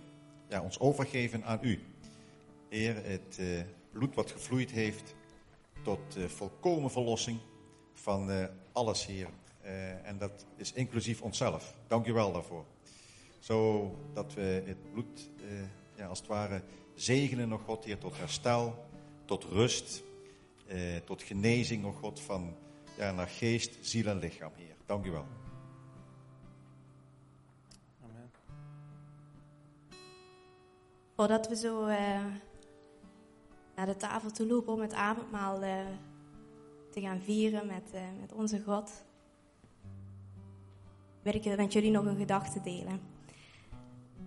ja, 0.49 0.61
ons 0.61 0.79
overgeven 0.79 1.45
aan 1.45 1.59
U. 1.61 1.83
Heer, 2.69 2.95
het 3.05 3.39
bloed 3.91 4.15
wat 4.15 4.31
gevloeid 4.31 4.71
heeft 4.71 5.15
tot 5.83 6.17
volkomen 6.27 6.91
verlossing 6.91 7.39
van 7.93 8.49
alles, 8.71 9.05
Heer. 9.05 9.29
en 10.03 10.17
dat 10.17 10.45
is 10.55 10.73
inclusief 10.73 11.21
onszelf. 11.21 11.75
Dank 11.87 12.07
u 12.07 12.13
wel 12.13 12.31
daarvoor. 12.31 12.65
Zodat 13.39 14.33
we 14.33 14.63
het 14.65 14.91
bloed, 14.91 15.29
ja, 15.95 16.05
als 16.07 16.19
het 16.19 16.27
ware, 16.27 16.63
zegenen, 16.95 17.49
nog 17.49 17.61
God, 17.61 17.85
Heer, 17.85 17.97
tot 17.97 18.17
herstel, 18.17 18.85
tot 19.25 19.43
rust, 19.43 20.03
eh, 20.67 20.95
tot 21.05 21.23
genezing, 21.23 21.85
oh 21.85 21.95
God, 21.95 22.19
van 22.19 22.55
ja, 22.97 23.11
naar 23.11 23.27
geest, 23.27 23.77
ziel 23.81 24.05
en 24.05 24.17
lichaam, 24.17 24.51
Heer. 24.55 24.75
Dank 24.85 25.05
u 25.05 25.11
wel. 25.11 25.25
Amen. 28.03 28.31
Voordat 31.15 31.47
we 31.47 31.55
zo 31.55 31.87
uh, 31.87 32.25
naar 33.75 33.85
de 33.85 33.97
tafel 33.97 34.31
toe 34.31 34.47
lopen 34.47 34.73
om 34.73 34.81
het 34.81 34.93
avondmaal 34.93 35.63
uh, 35.63 35.75
te 36.91 37.01
gaan 37.01 37.21
vieren 37.21 37.67
met, 37.67 37.91
uh, 37.93 38.01
met 38.19 38.33
onze 38.33 38.61
God, 38.61 38.91
wil 41.21 41.35
ik 41.35 41.57
met 41.57 41.73
jullie 41.73 41.91
nog 41.91 42.05
een 42.05 42.17
gedachte 42.17 42.61
delen. 42.61 42.99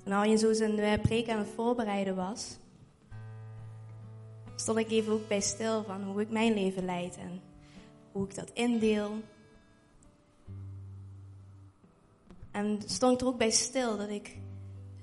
Toen 0.04 0.12
Arjen 0.12 0.38
zo 0.38 0.52
zijn 0.52 1.00
preek 1.00 1.28
aan 1.28 1.38
het 1.38 1.48
voorbereiden 1.54 2.16
was, 2.16 2.56
stond 4.56 4.78
ik 4.78 4.90
even 4.90 5.12
ook 5.12 5.28
bij 5.28 5.40
stil 5.40 5.84
van 5.84 6.02
hoe 6.02 6.20
ik 6.20 6.30
mijn 6.30 6.54
leven 6.54 6.84
leid 6.84 7.16
en 7.16 7.40
hoe 8.12 8.24
ik 8.24 8.34
dat 8.34 8.50
indeel. 8.50 9.10
En 12.50 12.82
stond 12.86 13.14
ik 13.14 13.20
er 13.20 13.26
ook 13.26 13.38
bij 13.38 13.50
stil 13.50 13.96
dat 13.96 14.08
ik 14.08 14.36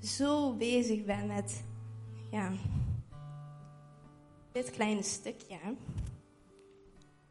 zo 0.02 0.52
bezig 0.52 1.04
ben 1.04 1.26
met, 1.26 1.64
ja, 2.30 2.52
dit 4.52 4.70
kleine 4.70 5.02
stukje. 5.02 5.56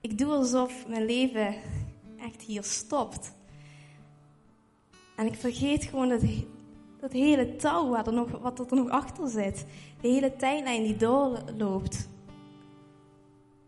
Ik 0.01 0.17
doe 0.17 0.31
alsof 0.31 0.87
mijn 0.87 1.05
leven 1.05 1.55
echt 2.19 2.41
hier 2.41 2.63
stopt. 2.63 3.33
En 5.15 5.25
ik 5.25 5.35
vergeet 5.35 5.83
gewoon 5.83 6.09
dat, 6.09 6.21
dat 6.99 7.11
hele 7.11 7.55
touw 7.55 7.89
wat 7.89 8.07
er, 8.07 8.13
nog, 8.13 8.31
wat 8.31 8.71
er 8.71 8.75
nog 8.75 8.89
achter 8.89 9.29
zit. 9.29 9.65
De 10.01 10.07
hele 10.07 10.35
tijdlijn 10.35 10.83
die 10.83 10.95
doorloopt 10.95 12.09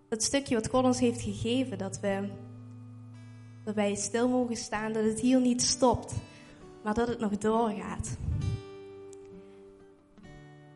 dat 0.08 0.24
stukje 0.24 0.56
wat 0.56 0.70
God 0.70 0.84
ons 0.84 1.00
heeft 1.00 1.22
gegeven, 1.22 1.78
dat 1.78 2.00
we 2.00 2.30
dat 3.64 3.76
wij 3.76 3.96
stil 3.96 4.30
mogen 4.30 4.56
staan, 4.56 4.94
dat 4.94 5.04
het 5.04 5.20
hier 5.20 5.42
niet 5.42 5.62
stopt, 5.62 6.14
maar 6.84 6.94
dat 6.94 7.08
het 7.08 7.20
nog 7.20 7.38
doorgaat. 7.38 8.18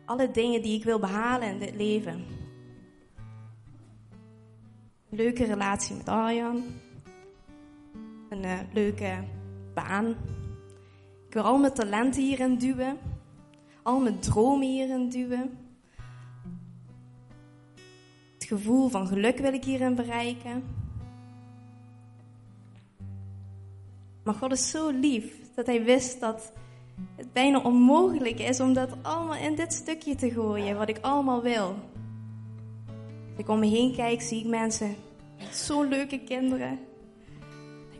Alle 0.04 0.30
dingen 0.30 0.62
die 0.62 0.76
ik 0.76 0.84
wil 0.84 0.98
behalen 0.98 1.48
in 1.48 1.58
dit 1.58 1.74
leven. 1.74 2.24
Leuke 5.18 5.44
relatie 5.44 5.96
met 5.96 6.08
Arjan. 6.08 6.64
Een 8.28 8.44
uh, 8.44 8.58
leuke 8.72 9.24
baan. 9.74 10.06
Ik 11.26 11.34
wil 11.34 11.42
al 11.42 11.58
mijn 11.58 11.72
talenten 11.72 12.22
hierin 12.22 12.58
duwen. 12.58 12.96
Al 13.82 14.00
mijn 14.00 14.18
dromen 14.18 14.66
hierin 14.66 15.08
duwen 15.08 15.58
gevoel 18.48 18.88
van 18.88 19.06
geluk 19.06 19.38
wil 19.38 19.52
ik 19.52 19.64
hierin 19.64 19.94
bereiken. 19.94 20.64
Maar 24.24 24.34
God 24.34 24.52
is 24.52 24.70
zo 24.70 24.90
lief 24.90 25.54
dat 25.54 25.66
hij 25.66 25.84
wist 25.84 26.20
dat 26.20 26.52
het 27.16 27.32
bijna 27.32 27.60
onmogelijk 27.62 28.38
is 28.38 28.60
om 28.60 28.72
dat 28.72 28.96
allemaal 29.02 29.36
in 29.36 29.54
dit 29.54 29.72
stukje 29.72 30.14
te 30.14 30.30
gooien, 30.30 30.76
wat 30.76 30.88
ik 30.88 30.98
allemaal 31.00 31.42
wil. 31.42 31.76
Als 33.28 33.36
ik 33.36 33.48
om 33.48 33.58
me 33.58 33.66
heen 33.66 33.94
kijk, 33.94 34.22
zie 34.22 34.40
ik 34.40 34.46
mensen 34.46 34.94
zo'n 35.50 35.88
leuke 35.88 36.20
kinderen. 36.20 36.78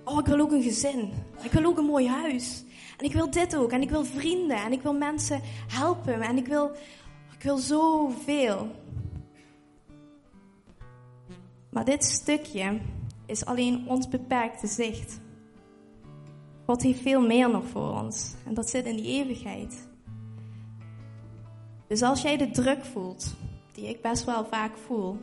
Oh, 0.05 0.19
ik 0.19 0.27
wil 0.27 0.41
ook 0.41 0.53
een 0.53 0.63
gezin. 0.63 1.13
Ik 1.43 1.53
wil 1.53 1.65
ook 1.65 1.79
een 1.79 1.85
mooi 1.85 2.09
huis. 2.09 2.65
En 2.97 3.05
ik 3.05 3.13
wil 3.13 3.31
dit 3.31 3.57
ook. 3.57 3.71
En 3.71 3.83
ik 3.83 3.91
wil 3.91 4.05
vrienden. 4.05 4.57
En 4.57 4.73
ik 4.73 4.83
wil 4.83 4.95
mensen 4.95 5.41
helpen. 5.69 6.21
En 6.21 6.37
ik 6.37 6.47
wil, 6.47 6.71
ik 7.37 7.43
wil 7.43 7.57
zoveel. 7.57 8.71
Maar 11.71 11.85
dit 11.85 12.05
stukje 12.05 12.79
is 13.27 13.45
alleen 13.45 13.89
ons 13.89 14.09
beperkte 14.09 14.67
zicht. 14.67 15.21
God 16.65 16.83
heeft 16.83 17.01
veel 17.01 17.27
meer 17.27 17.51
nog 17.51 17.67
voor 17.67 18.03
ons. 18.03 18.35
En 18.47 18.55
dat 18.55 18.71
zit 18.71 18.87
in 18.87 18.97
die 18.97 19.07
eeuwigheid. 19.07 19.89
Dus 21.87 22.03
als 22.03 22.23
jij 22.23 22.37
de 22.37 22.51
druk 22.51 22.85
voelt, 22.85 23.35
die 23.73 23.89
ik 23.89 24.03
best 24.03 24.25
wel 24.25 24.45
vaak 24.45 24.77
voel, 24.77 25.19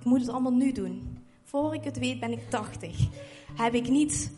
ik 0.00 0.04
moet 0.04 0.20
het 0.20 0.28
allemaal 0.28 0.52
nu 0.52 0.72
doen. 0.72 1.13
Voor 1.54 1.74
ik 1.74 1.84
het 1.84 1.98
weet 1.98 2.20
ben 2.20 2.32
ik 2.32 2.50
80. 2.50 3.08
Heb 3.54 3.74
ik 3.74 3.88
niet 3.88 4.32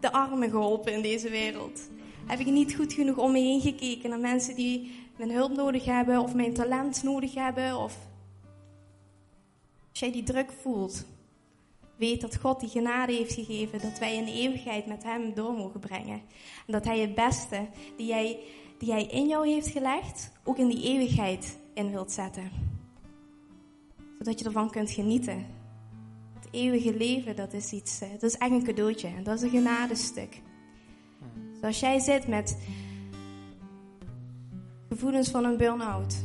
de 0.00 0.12
armen 0.12 0.50
geholpen 0.50 0.92
in 0.92 1.02
deze 1.02 1.30
wereld? 1.30 1.90
Heb 2.26 2.38
ik 2.38 2.46
niet 2.46 2.74
goed 2.74 2.92
genoeg 2.92 3.16
om 3.16 3.32
me 3.32 3.38
heen 3.38 3.60
gekeken 3.60 4.10
naar 4.10 4.18
mensen 4.18 4.54
die 4.54 4.92
mijn 5.16 5.30
hulp 5.30 5.56
nodig 5.56 5.84
hebben 5.84 6.18
of 6.18 6.34
mijn 6.34 6.54
talent 6.54 7.02
nodig 7.02 7.34
hebben 7.34 7.76
of 7.76 7.98
als 9.90 10.00
jij 10.00 10.12
die 10.12 10.22
druk 10.22 10.52
voelt, 10.52 11.06
weet 11.96 12.20
dat 12.20 12.36
God 12.36 12.60
die 12.60 12.68
genade 12.68 13.12
heeft 13.12 13.34
gegeven 13.34 13.80
dat 13.80 13.98
wij 13.98 14.18
een 14.18 14.28
eeuwigheid 14.28 14.86
met 14.86 15.02
Hem 15.02 15.34
door 15.34 15.52
mogen 15.52 15.80
brengen. 15.80 16.22
En 16.66 16.72
dat 16.72 16.84
Hij 16.84 16.98
het 16.98 17.14
beste 17.14 17.66
die 17.96 18.12
Hij, 18.12 18.38
die 18.78 18.92
hij 18.92 19.04
in 19.04 19.26
jou 19.26 19.48
heeft 19.48 19.68
gelegd, 19.68 20.32
ook 20.44 20.58
in 20.58 20.68
die 20.68 20.82
eeuwigheid 20.82 21.58
in 21.74 21.90
wilt 21.90 22.12
zetten. 22.12 22.50
Zodat 24.18 24.38
je 24.38 24.44
ervan 24.44 24.70
kunt 24.70 24.90
genieten. 24.90 25.59
Eeuwige 26.50 26.96
leven, 26.96 27.36
dat 27.36 27.52
is 27.52 27.72
iets, 27.72 28.00
eh, 28.00 28.10
dat 28.10 28.22
is 28.22 28.36
echt 28.36 28.50
een 28.50 28.64
cadeautje. 28.64 29.22
Dat 29.22 29.36
is 29.36 29.42
een 29.42 29.50
genadestuk. 29.50 30.42
Zoals 31.60 31.80
jij 31.80 31.98
zit 31.98 32.28
met 32.28 32.58
gevoelens 34.88 35.30
van 35.30 35.44
een 35.44 35.56
burn-out. 35.56 36.22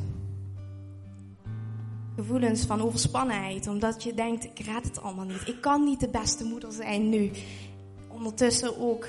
Gevoelens 2.15 2.65
van 2.65 2.81
overspannenheid, 2.81 3.67
omdat 3.67 4.03
je 4.03 4.13
denkt, 4.13 4.43
ik 4.43 4.59
red 4.59 4.83
het 4.83 5.01
allemaal 5.01 5.25
niet. 5.25 5.47
Ik 5.47 5.61
kan 5.61 5.83
niet 5.83 5.99
de 5.99 6.09
beste 6.09 6.43
moeder 6.43 6.71
zijn 6.71 7.09
nu. 7.09 7.31
Ondertussen 8.07 8.77
ook 8.79 9.07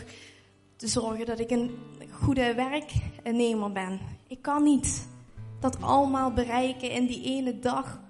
te 0.77 0.87
zorgen 0.87 1.27
dat 1.27 1.39
ik 1.39 1.51
een 1.51 1.71
goede 2.11 2.55
werknemer 2.55 3.73
ben. 3.73 4.01
Ik 4.29 4.43
kan 4.43 4.63
niet 4.63 5.09
dat 5.61 5.83
allemaal 5.83 6.33
bereiken 6.33 6.91
in 6.91 7.07
die 7.07 7.25
ene 7.25 7.59
dag 7.59 8.01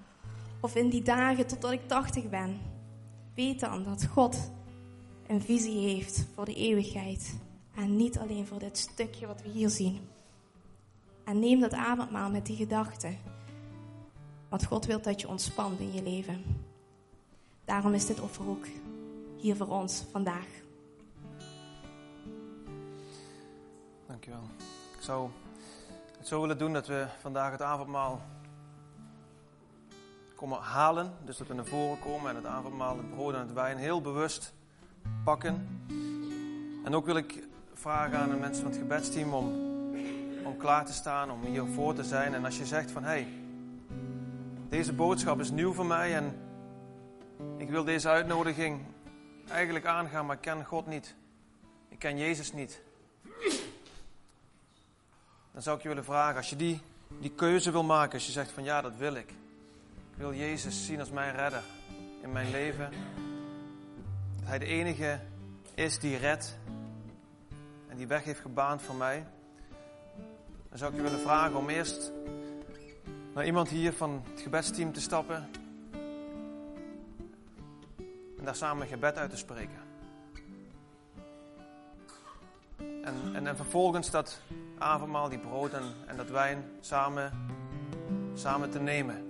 of 0.61 0.75
in 0.75 0.89
die 0.89 1.03
dagen 1.03 1.47
totdat 1.47 1.73
ik 1.73 1.89
80 1.89 2.29
ben. 2.29 2.61
Weet 3.37 3.61
dan 3.61 3.83
dat 3.83 4.07
God 4.07 4.51
een 5.27 5.41
visie 5.41 5.89
heeft 5.89 6.27
voor 6.35 6.45
de 6.45 6.55
eeuwigheid. 6.55 7.39
En 7.75 7.97
niet 7.97 8.19
alleen 8.19 8.47
voor 8.47 8.59
dit 8.59 8.79
stukje 8.79 9.27
wat 9.27 9.43
we 9.43 9.49
hier 9.49 9.71
zien. 9.71 10.09
En 11.25 11.39
neem 11.39 11.61
dat 11.61 11.73
avondmaal 11.73 12.31
met 12.31 12.47
die 12.47 12.57
gedachte. 12.57 13.17
Want 14.49 14.65
God 14.65 14.87
wil 14.87 15.01
dat 15.03 15.21
je 15.21 15.29
ontspant 15.29 15.81
in 15.81 15.93
je 15.93 16.03
leven. 16.03 16.45
Daarom 17.65 17.95
is 17.95 18.07
dit 18.07 18.21
offer 18.21 18.49
ook 18.49 18.67
hier 19.37 19.57
voor 19.57 19.69
ons 19.69 20.05
vandaag. 20.11 20.47
Dankjewel. 24.07 24.43
Ik 24.97 25.03
zou 25.03 25.31
het 26.19 26.27
zo 26.27 26.41
willen 26.41 26.59
doen 26.59 26.73
dat 26.73 26.87
we 26.87 27.07
vandaag 27.21 27.51
het 27.51 27.63
avondmaal 27.63 28.21
komen 30.37 30.59
halen. 30.59 31.13
Dus 31.25 31.37
dat 31.37 31.47
we 31.47 31.55
naar 31.55 31.67
voren 31.67 31.99
komen 31.99 32.31
en 32.31 32.37
het 32.37 32.47
avondmaal, 32.47 32.97
het 32.97 33.11
brood 33.11 33.35
en 33.35 33.41
het 33.41 33.53
wijn 33.53 33.77
heel 33.77 34.01
bewust 34.01 34.55
pakken. 35.25 35.85
En 36.85 36.95
ook 36.95 37.07
wil 37.07 37.17
ik 37.17 37.43
vragen 37.75 38.19
aan 38.19 38.31
de 38.31 38.37
mensen 38.37 38.63
van 38.63 38.71
het 38.71 38.81
gebedsteam 38.81 39.35
om, 39.35 39.47
om 40.45 40.57
klaar 40.57 40.85
te 40.85 40.93
staan, 40.93 41.31
om 41.31 41.43
hier 41.43 41.67
voor 41.67 41.95
te 41.95 42.05
zijn. 42.05 42.35
En 42.35 42.45
als 42.45 42.59
je 42.59 42.67
zegt 42.67 42.91
van, 42.91 43.03
hé, 43.03 43.09
hey, 43.09 43.29
deze 44.69 44.93
boodschap 44.93 45.41
is 45.41 45.51
nieuw 45.51 45.73
voor 45.73 45.87
mij 45.87 46.15
en 46.15 46.41
ik 47.57 47.71
wil 47.71 47.85
deze 47.85 48.09
uitnodiging 48.09 48.81
eigenlijk 49.49 49.87
aangaan, 49.87 50.27
maar 50.27 50.37
ik 50.37 50.43
ken 50.43 50.65
God 50.65 50.87
niet. 50.87 51.15
Ik 51.89 51.99
ken 51.99 52.19
Jezus 52.19 52.53
niet. 52.53 52.83
Dan 55.53 55.63
zou 55.63 55.77
ik 55.77 55.83
je 55.83 55.89
willen 55.89 56.05
vragen, 56.05 56.37
als 56.37 56.51
je 56.51 56.57
die, 56.57 56.81
die 57.21 57.31
keuze 57.31 57.71
wil 57.71 57.85
maken, 57.85 58.13
als 58.13 58.27
je 58.27 58.33
zegt 58.33 58.51
van 58.51 58.65
ja, 58.65 58.81
dat 58.81 58.97
wil 58.97 59.15
ik. 59.15 59.33
Ik 60.17 60.23
wil 60.23 60.35
Jezus 60.35 60.87
zien 60.87 61.01
als 61.01 61.11
mijn 61.11 61.35
redder 61.35 61.63
in 62.23 62.33
mijn 62.33 62.51
leven. 62.51 62.91
Dat 64.37 64.49
Hij 64.49 64.59
de 64.59 64.65
enige 64.65 65.21
is 65.75 65.99
die 65.99 66.17
redt 66.17 66.59
en 67.89 67.97
die 67.97 68.07
weg 68.07 68.25
heeft 68.25 68.41
gebaand 68.41 68.83
voor 68.83 68.95
mij. 68.95 69.27
Dan 70.69 70.79
zou 70.79 70.91
ik 70.91 70.97
je 70.97 71.03
willen 71.03 71.21
vragen 71.21 71.57
om 71.57 71.69
eerst 71.69 72.13
naar 73.35 73.47
iemand 73.47 73.69
hier 73.69 73.93
van 73.93 74.23
het 74.31 74.41
gebedsteam 74.41 74.93
te 74.93 75.01
stappen. 75.01 75.49
En 78.39 78.45
daar 78.45 78.57
samen 78.57 78.87
gebed 78.87 79.17
uit 79.17 79.31
te 79.31 79.37
spreken. 79.37 79.81
En, 82.79 83.15
en, 83.35 83.47
en 83.47 83.57
vervolgens 83.57 84.11
dat 84.11 84.41
avondmaal, 84.79 85.29
die 85.29 85.39
brood 85.39 85.73
en, 85.73 85.95
en 86.07 86.17
dat 86.17 86.31
wijn 86.31 86.65
samen, 86.81 87.33
samen 88.35 88.71
te 88.71 88.81
nemen. 88.81 89.26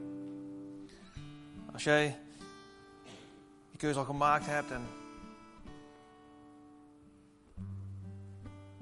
Als 1.77 1.85
jij 1.85 2.19
die 3.71 3.79
keuze 3.79 3.99
al 3.99 4.05
gemaakt 4.05 4.47
hebt 4.47 4.71
en 4.71 4.83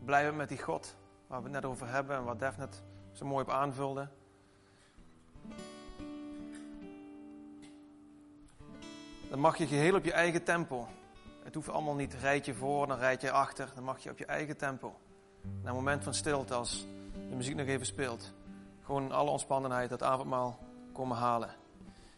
blij 0.04 0.24
bent 0.24 0.36
met 0.36 0.48
die 0.48 0.62
God 0.62 0.96
waar 1.26 1.38
we 1.38 1.44
het 1.44 1.52
net 1.52 1.64
over 1.64 1.88
hebben 1.88 2.16
en 2.16 2.24
wat 2.24 2.38
Def 2.38 2.56
net 2.56 2.82
zo 3.12 3.26
mooi 3.26 3.44
op 3.44 3.50
aanvulde. 3.50 4.08
Dan 9.30 9.38
mag 9.38 9.56
je 9.56 9.66
geheel 9.66 9.94
op 9.94 10.04
je 10.04 10.12
eigen 10.12 10.44
tempo. 10.44 10.88
Het 11.42 11.54
hoeft 11.54 11.68
allemaal 11.68 11.94
niet 11.94 12.14
rijtje 12.14 12.54
voor, 12.54 12.86
dan 12.86 12.98
rijtje 12.98 13.30
achter. 13.30 13.72
Dan 13.74 13.84
mag 13.84 14.02
je 14.02 14.10
op 14.10 14.18
je 14.18 14.26
eigen 14.26 14.56
tempo. 14.56 14.98
Na 15.62 15.68
een 15.68 15.74
moment 15.74 16.04
van 16.04 16.14
stilte, 16.14 16.54
als 16.54 16.86
de 17.28 17.36
muziek 17.36 17.56
nog 17.56 17.66
even 17.66 17.86
speelt, 17.86 18.32
gewoon 18.82 19.12
alle 19.12 19.30
ontspannenheid, 19.30 19.90
dat 19.90 20.02
avondmaal 20.02 20.58
komen 20.92 21.16
halen. 21.16 21.62